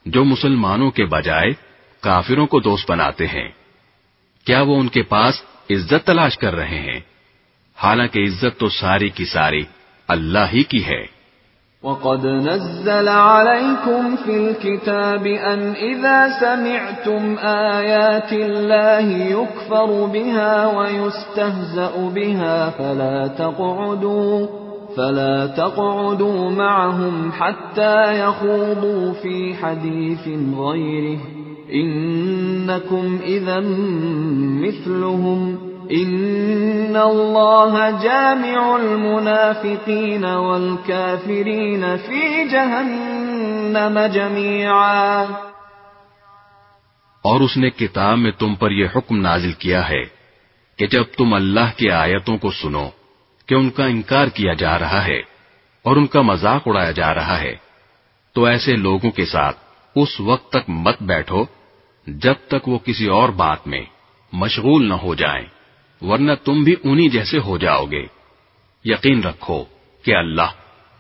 [0.06, 1.52] جو مسلمانوں کے بجائے
[2.02, 3.50] کافروں کو دوست بناتے ہیں،
[4.46, 5.34] کیا وہ ان کے پاس
[5.70, 7.00] عزت تلاش کر رہے ہیں
[7.84, 9.64] حالانکہ عزت تو ساری کی ساری
[10.08, 11.04] اللہ ہی کی ہے
[11.84, 23.28] وقد نزل عليكم في الكتاب أن إذا سمعتم آيات الله يكفر بها ويستهزأ بها فلا
[23.28, 24.48] تقعدوا
[24.98, 30.28] فلا تقعدوا معهم حتى يخوضوا في حديث
[30.58, 31.45] غيره.
[31.70, 35.40] انکم اذا مثلهم
[35.92, 42.22] ان اللہ جامع المنافقین والکافرین فی
[42.52, 45.26] جہنم جميعا.
[47.26, 50.04] اور اس نے کتاب میں تم پر یہ حکم نازل کیا ہے
[50.80, 52.88] کہ جب تم اللہ کی آیتوں کو سنو
[53.50, 55.20] کہ ان کا انکار کیا جا رہا ہے
[55.86, 57.56] اور ان کا مذاق اڑایا جا رہا ہے،
[58.36, 59.58] تو ایسے لوگوں کے ساتھ
[59.96, 61.42] اس وقت تک مت بیٹھو
[62.08, 63.82] جب تک وہ کسی اور بات میں
[64.34, 65.46] مشغول نہ ہو جائیں،
[66.02, 68.06] ورنہ تم بھی انہی جیسے ہو جاؤ گے۔
[68.86, 69.64] یقین رکھو
[70.04, 70.52] کہ اللہ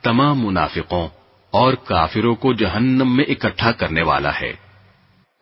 [0.02, 1.08] تمام منافقوں
[1.52, 4.54] اور کافروں کو جہنم میں اکٹھا کرنے والا ہے۔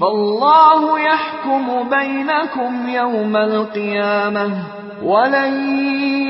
[0.00, 4.46] فالله يحكم بينكم يوم القيامة
[5.02, 5.52] ولن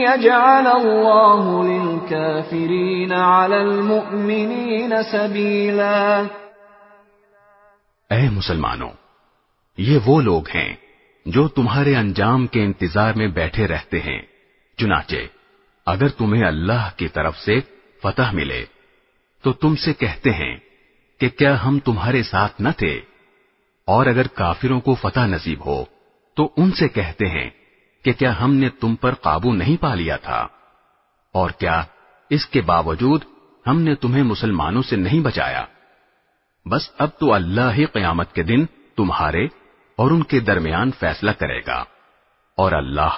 [0.01, 6.27] يجعل الله للكافرين على المؤمنين سبيلا.
[8.11, 8.91] اے مسلمانوں،
[9.79, 10.75] یہ وہ لوگ ہیں
[11.27, 14.21] جو تمہارے انجام کے انتظار میں بیٹھے رہتے ہیں،
[14.79, 15.23] چنانچہ
[15.87, 17.59] اگر تمہیں اللہ کی طرف سے
[18.03, 18.65] فتح ملے،
[19.45, 20.57] تو تم سے کہتے ہیں
[21.21, 23.14] کہ کیا ہم تمہارے ساتھ نہ تھے؟
[23.89, 25.85] اور اگر کافروں کو فتح نصیب ہو،
[26.37, 27.49] تو ان سے کہتے ہیں
[28.05, 30.47] کہ کیا ہم نے تم پر قابو نہیں پا لیا تھا؟
[31.35, 31.83] اور کیا
[32.31, 33.25] اس کے باوجود
[33.67, 35.65] ہم نے تمہیں مسلمانوں سے نہیں بچایا؟
[36.67, 38.65] بس اب تو اللہ ہی قیامت کے دن
[38.97, 39.45] تمہارے
[39.99, 41.85] اور ان کے درمیان فیصلہ کرے گا،
[42.59, 43.17] اور اللہ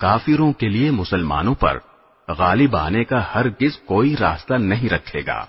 [0.00, 1.78] کافروں کے لیے مسلمانوں پر
[2.28, 5.44] غالب آنے کا ہرگز کوئی راستہ نہیں رکھے گا۔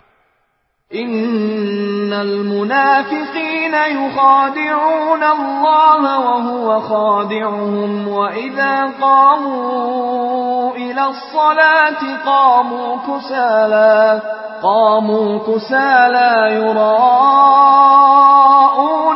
[0.96, 14.22] إن المنافقين يخادعون الله وهو خادعهم وإذا قاموا إلى الصلاة قاموا كسالى
[14.64, 17.62] قاموا كسالى يراءون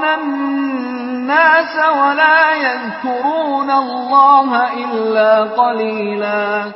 [0.03, 6.71] الناس ولا يذكرون الله إلا قليلا.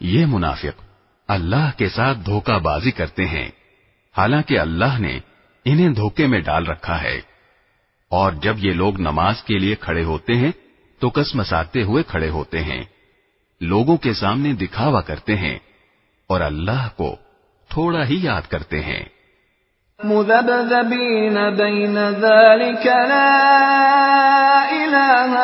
[0.00, 0.89] یہ منافق
[1.30, 3.48] اللہ کے ساتھ دھوکہ بازی کرتے ہیں۔
[4.18, 5.18] حالانکہ اللہ نے
[5.64, 7.20] انہیں دھوکے میں ڈال رکھا ہے۔
[8.10, 10.50] اور جب یہ لوگ نماز کے لیے کھڑے ہوتے ہیں،
[10.98, 12.84] تو کس مساتے ہوئے کھڑے ہوتے ہیں۔
[13.60, 15.58] لوگوں کے سامنے دکھاوا کرتے ہیں
[16.26, 17.16] اور اللہ کو
[17.68, 19.04] تھوڑا ہی یاد کرتے ہیں۔
[20.04, 25.36] مذبذبین بین ذلك لا الہ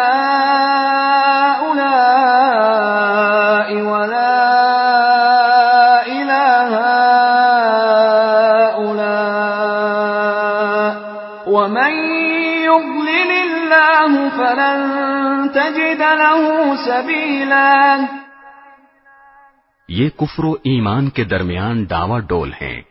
[19.89, 22.83] یہ کفر و ایمان کے درمیان ڈاوا ڈول ہیں۔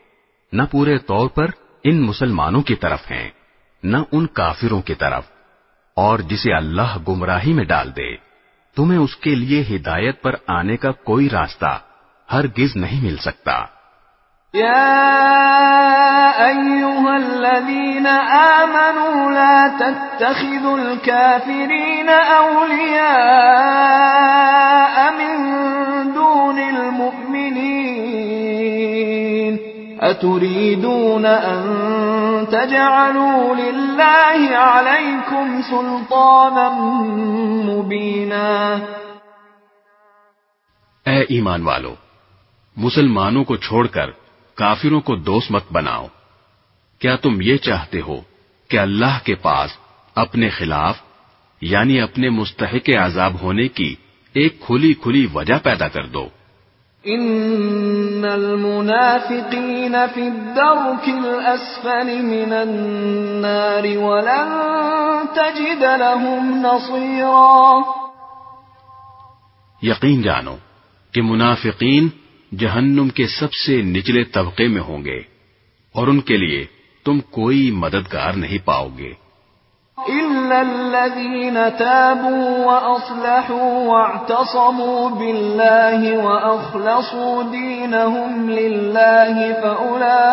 [0.53, 1.45] نہ پورے طور پر
[1.83, 3.29] ان مسلمانوں کی طرف ہیں،
[3.83, 5.23] نہ ان کافروں کی طرف۔
[5.95, 8.15] اور جسے اللہ گمراہی میں ڈال دے،
[8.75, 11.79] تمہیں اس کے لیے ہدایت پر آنے کا کوئی راستہ
[12.31, 13.74] ہرگز نہیں مل سکتا۔
[14.55, 18.07] يا أيها الذين
[18.57, 23.05] آمنوا لا تتخذوا الكافرين أولياء
[25.19, 25.35] من
[26.13, 28.05] دون المؤمنين
[30.01, 31.61] أتريدون أن
[32.51, 36.69] تجعلوا لله عليكم سلطانا
[37.69, 38.81] مبينا
[41.05, 41.93] اے ایمان والو
[42.77, 44.09] مسلمانوں کو چھوڑ کر
[44.55, 46.07] کافروں کو دوست مت بناؤ۔
[46.99, 48.21] کیا تم یہ چاہتے ہو
[48.69, 49.77] کہ اللہ کے پاس
[50.15, 50.95] اپنے خلاف
[51.61, 53.95] یعنی اپنے مستحق عذاب ہونے کی
[54.33, 56.27] ایک کھلی کھلی وجہ پیدا کر دو؟
[57.03, 64.53] ان المنافقین فی الدرک الاسفل من النار ولن
[65.33, 67.79] تجد لهم نصیرا
[69.81, 70.55] یقین جانو
[71.11, 72.07] کہ منافقین
[72.59, 75.19] جہنم کے سب سے نچلے طبقے میں ہوں گے
[75.93, 76.65] اور ان کے لیے
[77.05, 79.25] تم کوئی مددگار نہیں پاؤ گے۔
[80.09, 90.25] إلا الذين تابوا وأصلحوا واعتصموا بالله وأخلصوا دينهم لله فأولئك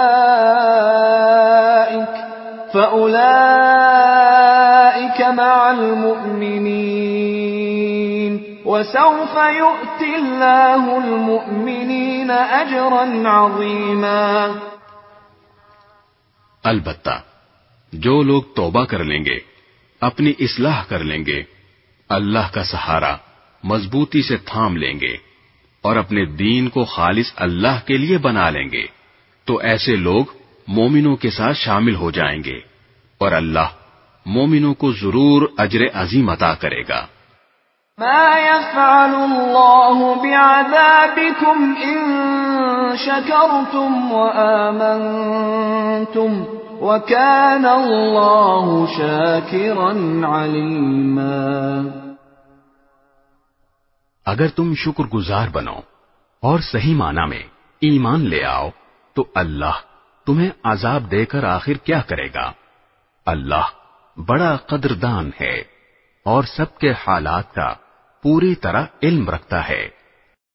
[2.72, 3.50] فأولئك
[5.20, 7.51] مع المؤمنين۔
[8.72, 14.46] وسوف يؤتي الله المؤمنين أجرا عظيما.
[16.62, 17.22] البتہ،
[17.92, 19.38] جو لوگ توبہ کر لیں گے،
[20.00, 21.42] اپنی اصلاح کر لیں گے،
[22.08, 23.16] اللہ کا سہارا
[23.64, 25.16] مضبوطی سے تھام لیں گے
[25.82, 28.86] اور اپنے دین کو خالص اللہ کے لیے بنا لیں گے،
[29.44, 30.24] تو ایسے لوگ
[30.66, 32.60] مومنوں کے ساتھ شامل ہو جائیں گے
[33.18, 33.68] اور اللہ
[34.26, 37.06] مومنوں کو ضرور اجر عظیم عطا کرے گا۔
[37.98, 42.00] ما يفعل الله بعذابكم إن
[42.96, 46.46] شكرتم وآمنتم
[46.80, 51.90] وكان الله شاكرا عليما
[54.26, 55.80] اگر تم شکر گزار بنو
[56.40, 57.42] اور صحیح معنی میں
[57.80, 58.68] ایمان لے آؤ،
[59.14, 59.72] تو اللہ
[60.26, 62.52] تمہیں عذاب دے کر آخر کیا کرے گا؟
[63.26, 63.64] اللہ
[64.16, 65.71] بڑا قدردان ہے۔
[66.24, 67.74] اور سب کے حالات کا
[68.22, 70.01] پوری طرح علم رکھتا ہے۔